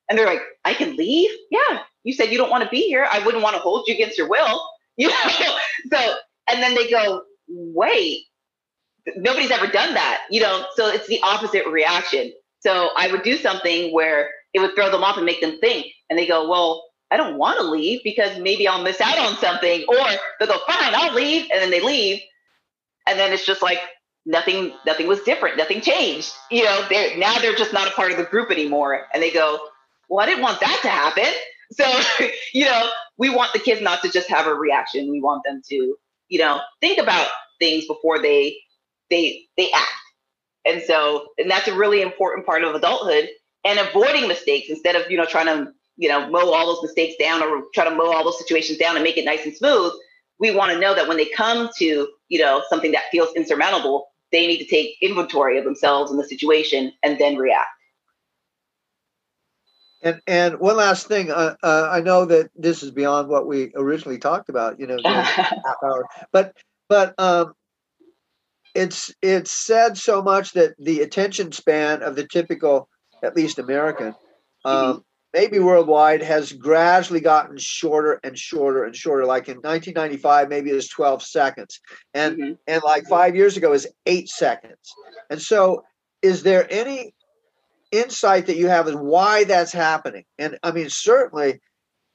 [0.09, 1.31] And they're like, I can leave?
[1.51, 1.81] Yeah.
[2.09, 3.07] You said you don't want to be here.
[3.13, 4.67] I wouldn't want to hold you against your will.
[5.01, 5.57] You know?
[5.93, 6.15] so,
[6.51, 8.25] and then they go, wait,
[9.15, 10.23] nobody's ever done that.
[10.29, 12.33] You know, so it's the opposite reaction.
[12.59, 15.87] So I would do something where it would throw them off and make them think.
[16.11, 19.37] And they go, well, I don't want to leave because maybe I'll miss out on
[19.37, 19.85] something.
[19.87, 20.05] Or
[20.41, 21.43] they'll go, fine, I'll leave.
[21.53, 22.21] And then they leave.
[23.07, 23.79] And then it's just like,
[24.27, 28.11] nothing nothing was different nothing changed you know they're now they're just not a part
[28.11, 29.59] of the group anymore and they go
[30.11, 31.33] well i didn't want that to happen
[31.73, 31.85] so
[32.55, 35.11] you know we want the kids not to just have a reaction.
[35.11, 35.97] We want them to
[36.29, 37.29] you know think about
[37.59, 38.57] things before they
[39.11, 39.93] they they act.
[40.67, 43.29] And so and that's a really important part of adulthood
[43.65, 47.15] and avoiding mistakes instead of you know trying to you know mow all those mistakes
[47.19, 49.93] down or try to mow all those situations down and make it nice and smooth.
[50.41, 54.09] We want to know that when they come to you know something that feels insurmountable
[54.33, 57.69] they need to take inventory of themselves and the situation and then react.
[60.03, 63.73] And and one last thing, uh, uh, I know that this is beyond what we
[63.75, 65.53] originally talked about, you know, half
[65.83, 66.57] hour, but
[66.89, 67.55] but um,
[68.75, 72.89] it's it's said so much that the attention span of the typical,
[73.25, 74.15] at least American,
[74.65, 74.99] um, mm-hmm.
[75.35, 79.27] maybe worldwide, has gradually gotten shorter and shorter and shorter.
[79.27, 81.81] Like in 1995, maybe it was 12 seconds,
[82.15, 82.53] and mm-hmm.
[82.69, 84.95] and like five years ago is eight seconds.
[85.29, 85.83] And so,
[86.23, 87.15] is there any
[87.93, 90.25] insight that you have in why that's happening?
[90.39, 91.61] And I mean, certainly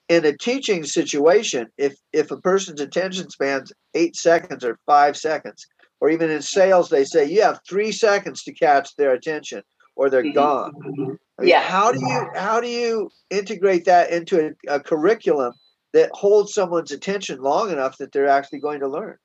[0.10, 5.66] in a teaching situation, if if a person's attention span's eight seconds or five seconds,
[6.02, 9.64] or even in sales, they say you have three seconds to catch their attention
[9.96, 10.34] or they're mm-hmm.
[10.34, 10.74] gone.
[10.84, 11.62] I mean, yeah.
[11.62, 15.54] How do you how do you integrate that into a, a curriculum
[15.94, 19.18] that holds someone's attention long enough that they're actually going to learn?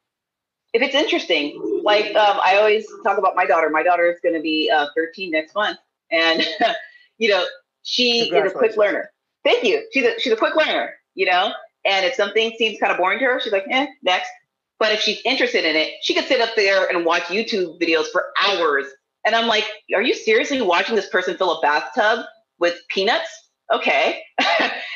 [0.75, 3.71] If it's interesting, like um, I always talk about my daughter.
[3.71, 5.79] My daughter is going to be uh, 13 next month,
[6.11, 6.47] and
[7.19, 7.45] you know
[7.83, 9.11] she is a quick learner.
[9.45, 9.87] Thank you.
[9.93, 10.95] She's a she's a quick learner.
[11.15, 11.53] You know,
[11.85, 14.31] and if something seems kind of boring to her, she's like, "eh, next."
[14.79, 18.07] But if she's interested in it, she could sit up there and watch YouTube videos
[18.13, 18.87] for hours.
[19.27, 22.25] And I'm like, are you seriously watching this person fill a bathtub
[22.61, 23.29] with peanuts?
[23.73, 24.23] Okay.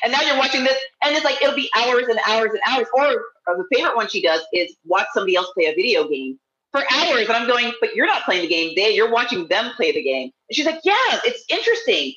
[0.05, 2.87] and now you're watching this, and it's like it'll be hours and hours and hours.
[2.95, 6.39] Or, or the favorite one she does is watch somebody else play a video game
[6.73, 7.29] for hours.
[7.29, 8.73] And I'm going, but you're not playing the game.
[8.75, 10.31] They you're watching them play the game.
[10.49, 12.15] And she's like, yeah, it's interesting.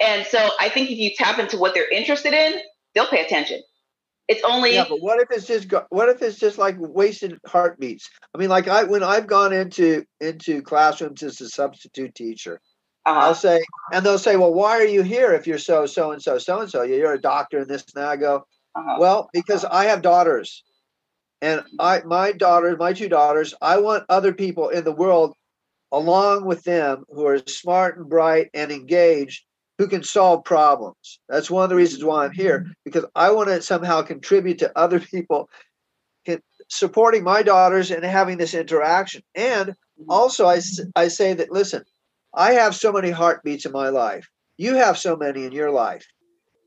[0.00, 2.60] And so I think if you tap into what they're interested in,
[2.94, 3.60] they'll pay attention.
[4.28, 8.08] It's only yeah, but what if it's just what if it's just like wasted heartbeats?
[8.32, 12.60] I mean, like I when I've gone into into classrooms as a substitute teacher,
[13.06, 13.18] uh-huh.
[13.18, 13.60] I'll say,
[13.92, 16.60] and they'll say, "Well, why are you here if you're so so and so so
[16.60, 16.82] and so?
[16.82, 18.44] You're a doctor and this." And I go,
[18.76, 18.98] uh-huh.
[19.00, 20.62] "Well, because I have daughters,
[21.42, 25.34] and I my daughters, my two daughters, I want other people in the world
[25.92, 29.44] along with them who are smart and bright and engaged
[29.78, 31.20] who can solve problems.
[31.28, 34.78] That's one of the reasons why I'm here because I want to somehow contribute to
[34.78, 35.48] other people
[36.70, 39.22] supporting my daughters and having this interaction.
[39.34, 39.74] And
[40.08, 40.60] also, I,
[40.96, 41.84] I say that listen,
[42.34, 44.28] I have so many heartbeats in my life.
[44.56, 46.06] You have so many in your life.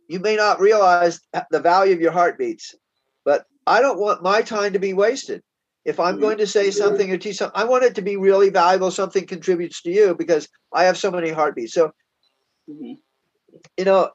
[0.09, 1.21] You may not realize
[1.51, 2.75] the value of your heartbeats,
[3.23, 5.41] but I don't want my time to be wasted.
[5.85, 8.49] If I'm going to say something or teach something, I want it to be really
[8.49, 11.73] valuable, something contributes to you because I have so many heartbeats.
[11.73, 11.91] So
[12.69, 12.93] Mm-hmm.
[13.77, 14.09] You know,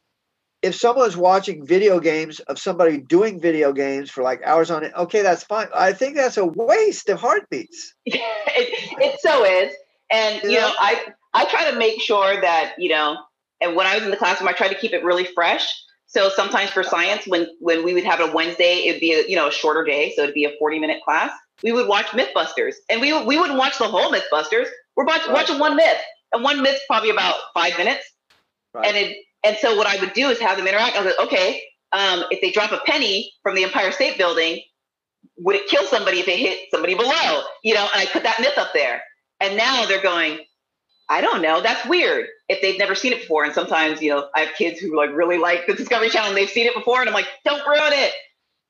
[0.63, 4.93] if someone's watching video games of somebody doing video games for like hours on it,
[4.97, 5.69] okay, that's fine.
[5.75, 7.95] I think that's a waste of heartbeats.
[8.07, 9.73] it, it so is.
[10.11, 13.19] And you, you know, know, I I try to make sure that, you know,
[13.61, 15.73] and when I was in the classroom, I try to keep it really fresh.
[16.09, 19.37] So sometimes for science, when when we would have a Wednesday, it'd be a you
[19.37, 21.31] know a shorter day, so it'd be a forty minute class.
[21.63, 24.67] We would watch MythBusters, and we we wouldn't watch the whole MythBusters.
[24.97, 25.33] We're watch, right.
[25.33, 26.01] watching one myth,
[26.33, 28.05] and one myth probably about five minutes.
[28.73, 28.87] Right.
[28.87, 30.97] And it and so what I would do is have them interact.
[30.97, 31.63] I was like, okay,
[31.93, 34.63] um, if they drop a penny from the Empire State Building,
[35.37, 37.43] would it kill somebody if it hit somebody below?
[37.63, 39.03] You know, and I put that myth up there.
[39.41, 40.41] And now they're going,
[41.09, 43.45] I don't know, that's weird if they've never seen it before.
[43.45, 46.37] And sometimes, you know, I have kids who like really like the Discovery Channel and
[46.37, 48.13] they've seen it before, and I'm like, don't ruin it.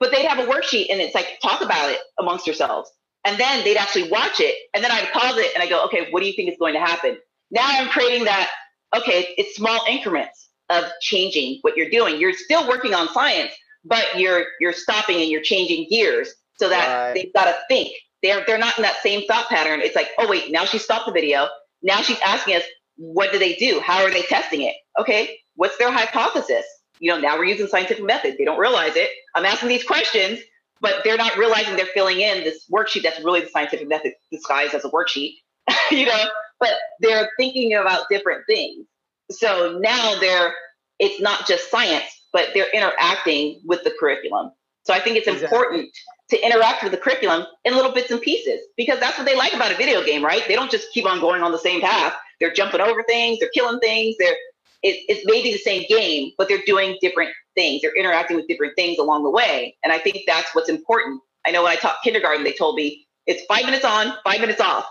[0.01, 2.89] But they'd have a worksheet and it's like, talk about it amongst yourselves.
[3.25, 4.55] And then they'd actually watch it.
[4.73, 6.75] And then I'd pause it and I go, okay, what do you think is going
[6.75, 7.19] to happen?
[7.51, 8.49] Now I'm creating that
[8.97, 12.21] okay, it's small increments of changing what you're doing.
[12.21, 13.53] You're still working on science,
[13.85, 17.15] but you're you're stopping and you're changing gears so that right.
[17.15, 17.95] they've got to think.
[18.23, 19.81] They're they're not in that same thought pattern.
[19.81, 21.49] It's like, oh wait, now she stopped the video.
[21.83, 22.63] Now she's asking us,
[22.97, 23.81] what do they do?
[23.81, 24.75] How are they testing it?
[24.99, 26.65] Okay, what's their hypothesis?
[26.99, 28.37] You know, now we're using scientific methods.
[28.39, 29.09] They don't realize it.
[29.35, 30.41] I'm asking these questions,
[30.81, 34.75] but they're not realizing they're filling in this worksheet that's really the scientific method disguised
[34.75, 35.35] as a worksheet.
[35.91, 36.25] you know,
[36.61, 38.87] but they're thinking about different things.
[39.31, 40.55] So now they're,
[40.99, 44.51] it's not just science, but they're interacting with the curriculum.
[44.85, 45.57] So I think it's exactly.
[45.57, 45.91] important
[46.31, 49.55] to interact with the curriculum in little bits and pieces because that's what they like
[49.55, 50.43] about a video game, right?
[50.47, 52.15] They don't just keep on going on the same path.
[52.39, 54.37] They're jumping over things, they're killing things, they're
[54.83, 57.83] it, it's maybe the same game, but they're doing different things.
[57.83, 59.77] They're interacting with different things along the way.
[59.83, 61.21] And I think that's what's important.
[61.45, 64.61] I know when I taught kindergarten, they told me it's five minutes on, five minutes
[64.61, 64.87] off.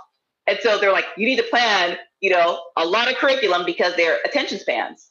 [0.46, 3.96] And so they're like, you need to plan, you know, a lot of curriculum because
[3.96, 5.10] they're attention spans.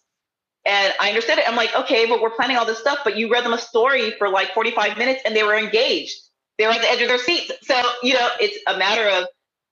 [0.66, 1.48] And I understood it.
[1.48, 4.10] I'm like, okay, but we're planning all this stuff, but you read them a story
[4.18, 6.16] for like 45 minutes and they were engaged.
[6.58, 7.52] They were at the edge of their seats.
[7.62, 9.26] So, you know, it's a matter of,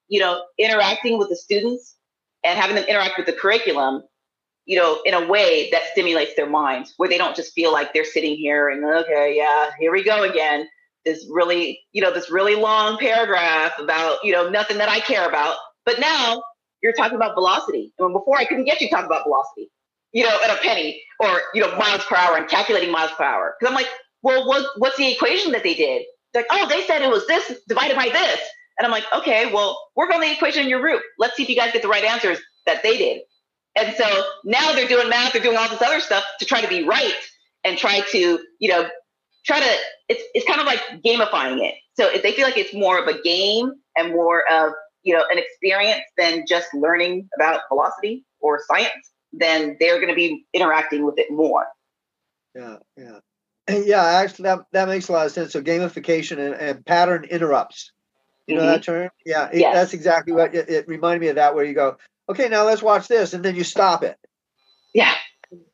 [0.08, 1.96] you know, interacting with the students
[2.44, 4.04] and having them interact with the curriculum,
[4.66, 7.92] you know, in a way that stimulates their minds, where they don't just feel like
[7.92, 10.68] they're sitting here and, okay, yeah, here we go again
[11.04, 15.28] this really, you know, this really long paragraph about, you know, nothing that I care
[15.28, 15.56] about.
[15.84, 16.42] But now
[16.82, 17.92] you're talking about velocity.
[17.98, 19.70] And before I couldn't get you to talk about velocity.
[20.14, 23.24] You know, at a penny or, you know, miles per hour and calculating miles per
[23.24, 23.56] hour.
[23.60, 23.88] Cause I'm like,
[24.22, 26.04] well, what, what's the equation that they did?
[26.32, 28.40] They're like, oh, they said it was this divided by this.
[28.78, 31.02] And I'm like, okay, well, work on the equation in your root.
[31.18, 33.22] Let's see if you guys get the right answers that they did.
[33.76, 36.68] And so now they're doing math, they're doing all this other stuff to try to
[36.68, 37.14] be right
[37.64, 38.88] and try to, you know,
[39.44, 39.74] try to,
[40.08, 41.74] it's, it's kind of like gamifying it.
[41.94, 44.72] So if they feel like it's more of a game and more of,
[45.02, 50.14] you know, an experience than just learning about velocity or science, then they're going to
[50.14, 51.66] be interacting with it more.
[52.54, 53.18] Yeah, yeah.
[53.84, 55.52] Yeah, actually, that, that makes a lot of sense.
[55.52, 57.92] So gamification and, and pattern interrupts.
[58.46, 58.72] You know mm-hmm.
[58.72, 59.10] that term?
[59.24, 59.74] Yeah, it, yes.
[59.74, 61.36] that's exactly what it, it reminded me of.
[61.36, 61.96] That where you go,
[62.28, 64.18] okay, now let's watch this, and then you stop it.
[64.92, 65.14] Yeah.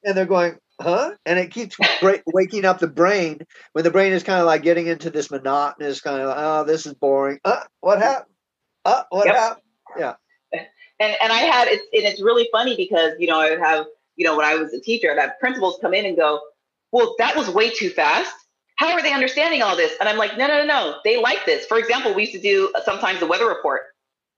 [0.05, 1.13] And they're going, huh?
[1.27, 1.77] And it keeps
[2.27, 3.41] waking up the brain
[3.73, 6.87] when the brain is kind of like getting into this monotonous kind of, oh, this
[6.87, 7.39] is boring.
[7.45, 8.35] Uh, what happened?
[8.85, 9.37] Uh, what yep.
[9.37, 9.63] happened?
[9.99, 10.15] Yeah.
[11.01, 13.87] And and I had it's and it's really funny because you know I have
[14.17, 16.41] you know when I was a teacher, I'd have principals come in and go,
[16.93, 18.33] well, that was way too fast.
[18.77, 19.93] How are they understanding all this?
[20.01, 20.97] And I'm like, no, no, no, no.
[21.05, 21.67] They like this.
[21.67, 23.83] For example, we used to do uh, sometimes the weather report.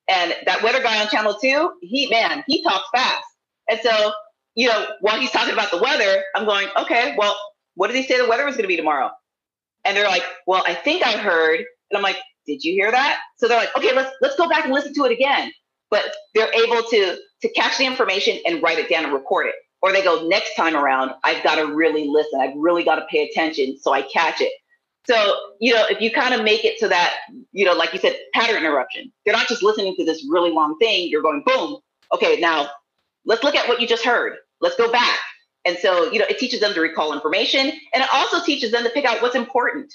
[0.09, 3.23] And that weather guy on channel two, he, man, he talks fast.
[3.69, 4.13] And so,
[4.57, 7.37] you know, while he's talking about the weather, I'm going, okay, well,
[7.77, 9.11] what did he say the weather was going to be tomorrow?
[9.85, 11.59] And they're like, well, I think I heard.
[11.59, 12.17] And I'm like,
[12.47, 13.21] did you hear that?
[13.37, 15.53] So they're like, okay, let's let's go back and listen to it again.
[15.93, 16.05] But
[16.35, 19.55] they're able to to catch the information and write it down and record it.
[19.83, 22.41] Or they go next time around i've got to really listen.
[22.41, 24.53] I've really got to pay attention so i catch it.
[25.07, 27.15] So you know if you kind of make it so that
[27.53, 29.13] you know like you said pattern interruption.
[29.25, 31.09] You're not just listening to this really long thing.
[31.11, 31.79] You're going boom.
[32.13, 32.71] Okay now
[33.27, 34.39] let's look at what you just heard.
[34.63, 35.19] Let's go back.
[35.67, 38.83] And so you know it teaches them to recall information and it also teaches them
[38.85, 39.93] to pick out what's important.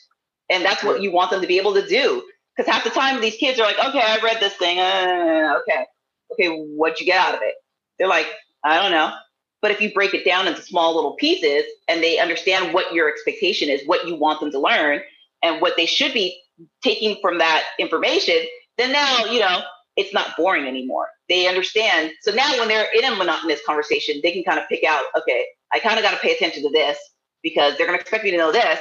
[0.49, 2.23] And that's what you want them to be able to do
[2.57, 5.85] because half the time these kids are like okay i read this thing uh, okay
[6.31, 7.55] okay what'd you get out of it
[7.99, 8.27] they're like
[8.63, 9.13] i don't know
[9.61, 13.09] but if you break it down into small little pieces and they understand what your
[13.09, 15.01] expectation is, what you want them to learn,
[15.43, 16.39] and what they should be
[16.83, 18.37] taking from that information,
[18.77, 19.61] then now, you know,
[19.95, 21.07] it's not boring anymore.
[21.27, 22.11] They understand.
[22.21, 25.45] So now when they're in a monotonous conversation, they can kind of pick out, okay,
[25.73, 26.97] I kind of got to pay attention to this
[27.41, 28.79] because they're going to expect me to know this.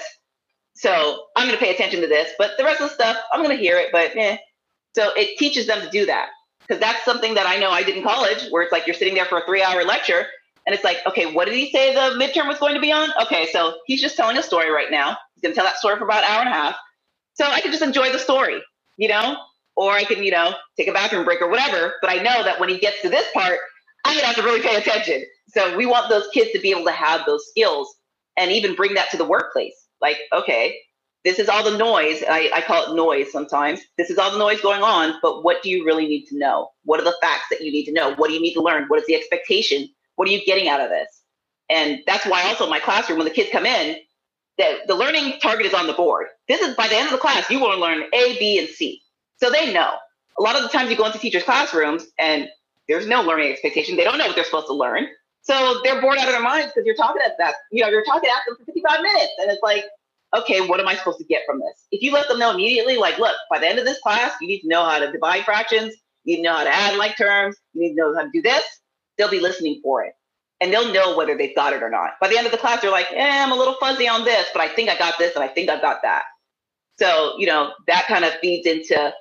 [0.76, 3.42] So I'm going to pay attention to this, but the rest of the stuff, I'm
[3.42, 4.36] going to hear it, but eh.
[4.94, 6.28] So it teaches them to do that
[6.60, 9.14] because that's something that I know I did in college where it's like you're sitting
[9.14, 10.26] there for a three hour lecture
[10.66, 13.08] and it's like, okay, what did he say the midterm was going to be on?
[13.22, 15.16] Okay, so he's just telling a story right now.
[15.34, 16.76] He's going to tell that story for about an hour and a half.
[17.34, 18.62] So I can just enjoy the story,
[18.96, 19.36] you know,
[19.76, 21.94] or I can, you know, take a bathroom break or whatever.
[22.02, 23.58] But I know that when he gets to this part,
[24.04, 25.24] I'm going to have to really pay attention.
[25.48, 27.94] So we want those kids to be able to have those skills
[28.36, 29.85] and even bring that to the workplace.
[30.00, 30.78] Like, okay,
[31.24, 32.22] this is all the noise.
[32.28, 33.80] I, I call it noise sometimes.
[33.98, 36.68] This is all the noise going on, but what do you really need to know?
[36.84, 38.14] What are the facts that you need to know?
[38.14, 38.84] What do you need to learn?
[38.88, 41.22] What is the expectation what are you getting out of this?
[41.70, 43.96] And that's why also in my classroom, when the kids come in,
[44.58, 46.26] the, the learning target is on the board.
[46.48, 48.68] This is by the end of the class, you want to learn A, B, and
[48.68, 49.02] C.
[49.36, 49.94] So they know.
[50.38, 52.48] A lot of the times you go into teachers' classrooms and
[52.88, 53.96] there's no learning expectation.
[53.96, 55.06] They don't know what they're supposed to learn.
[55.46, 58.04] So they're bored out of their minds because you're talking at that, you know, you're
[58.04, 59.32] talking at them for 55 minutes.
[59.38, 59.84] And it's like,
[60.36, 61.86] okay, what am I supposed to get from this?
[61.92, 64.48] If you let them know immediately, like, look, by the end of this class, you
[64.48, 65.94] need to know how to divide fractions,
[66.24, 68.30] you need to know how to add like terms, you need to know how to
[68.32, 68.64] do this,
[69.16, 70.14] they'll be listening for it.
[70.60, 72.12] And they'll know whether they've got it or not.
[72.20, 74.48] By the end of the class, they're like, eh, I'm a little fuzzy on this,
[74.52, 76.24] but I think I got this and I think I've got that.
[76.98, 79.12] So, you know, that kind of feeds into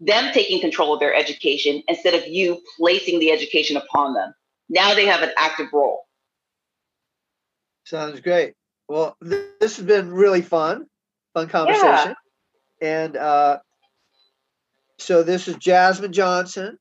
[0.00, 4.34] them taking control of their education instead of you placing the education upon them.
[4.70, 6.04] Now they have an active role.
[7.84, 8.54] Sounds great.
[8.88, 10.86] Well, th- this has been really fun,
[11.34, 12.14] fun conversation.
[12.80, 13.04] Yeah.
[13.04, 13.58] And uh,
[14.98, 16.78] so this is Jasmine Johnson,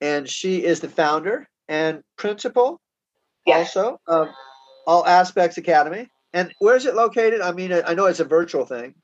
[0.00, 2.80] and she is the founder and principal
[3.46, 3.76] yes.
[3.76, 4.28] also of
[4.86, 6.08] All Aspects Academy.
[6.32, 7.42] And where is it located?
[7.42, 8.94] I mean, I know it's a virtual thing.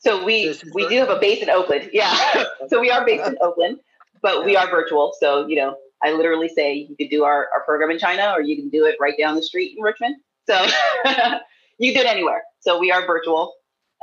[0.00, 1.90] So we we do have a base in Oakland.
[1.92, 2.44] Yeah.
[2.68, 3.78] so we are based in Oakland,
[4.22, 5.14] but we are virtual.
[5.18, 8.40] So, you know, I literally say you could do our, our program in China or
[8.40, 10.16] you can do it right down the street in Richmond.
[10.48, 10.62] So
[11.78, 12.42] you can do it anywhere.
[12.60, 13.54] So we are virtual.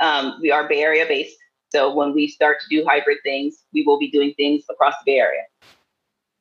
[0.02, 1.38] Um, we are Bay Area based.
[1.70, 5.12] So when we start to do hybrid things, we will be doing things across the
[5.12, 5.42] Bay Area.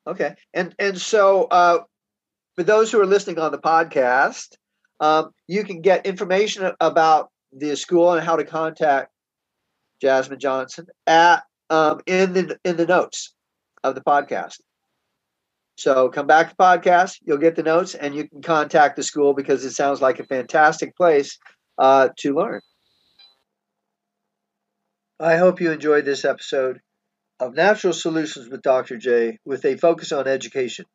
[0.06, 1.78] Okay, and and so uh,
[2.55, 4.56] for those who are listening on the podcast,
[5.01, 9.10] um, you can get information about the school and how to contact
[10.01, 13.35] Jasmine Johnson at um, in the in the notes
[13.82, 14.60] of the podcast.
[15.77, 17.19] So come back to the podcast.
[17.23, 20.25] You'll get the notes, and you can contact the school because it sounds like a
[20.25, 21.39] fantastic place
[21.79, 22.61] uh, to learn.
[25.19, 26.81] I hope you enjoyed this episode
[27.41, 28.97] of Natural Solutions with Dr.
[28.97, 30.87] J, with a focus on education.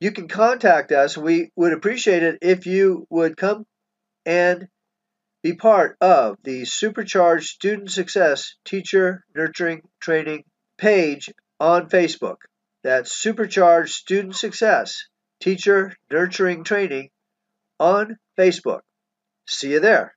[0.00, 1.16] You can contact us.
[1.16, 3.66] We would appreciate it if you would come
[4.24, 4.68] and
[5.42, 10.44] be part of the Supercharged Student Success Teacher Nurturing Training
[10.76, 12.36] page on Facebook
[12.88, 15.08] that supercharge student success,
[15.42, 17.10] teacher nurturing training
[17.78, 18.80] on Facebook.
[19.46, 20.14] See you there.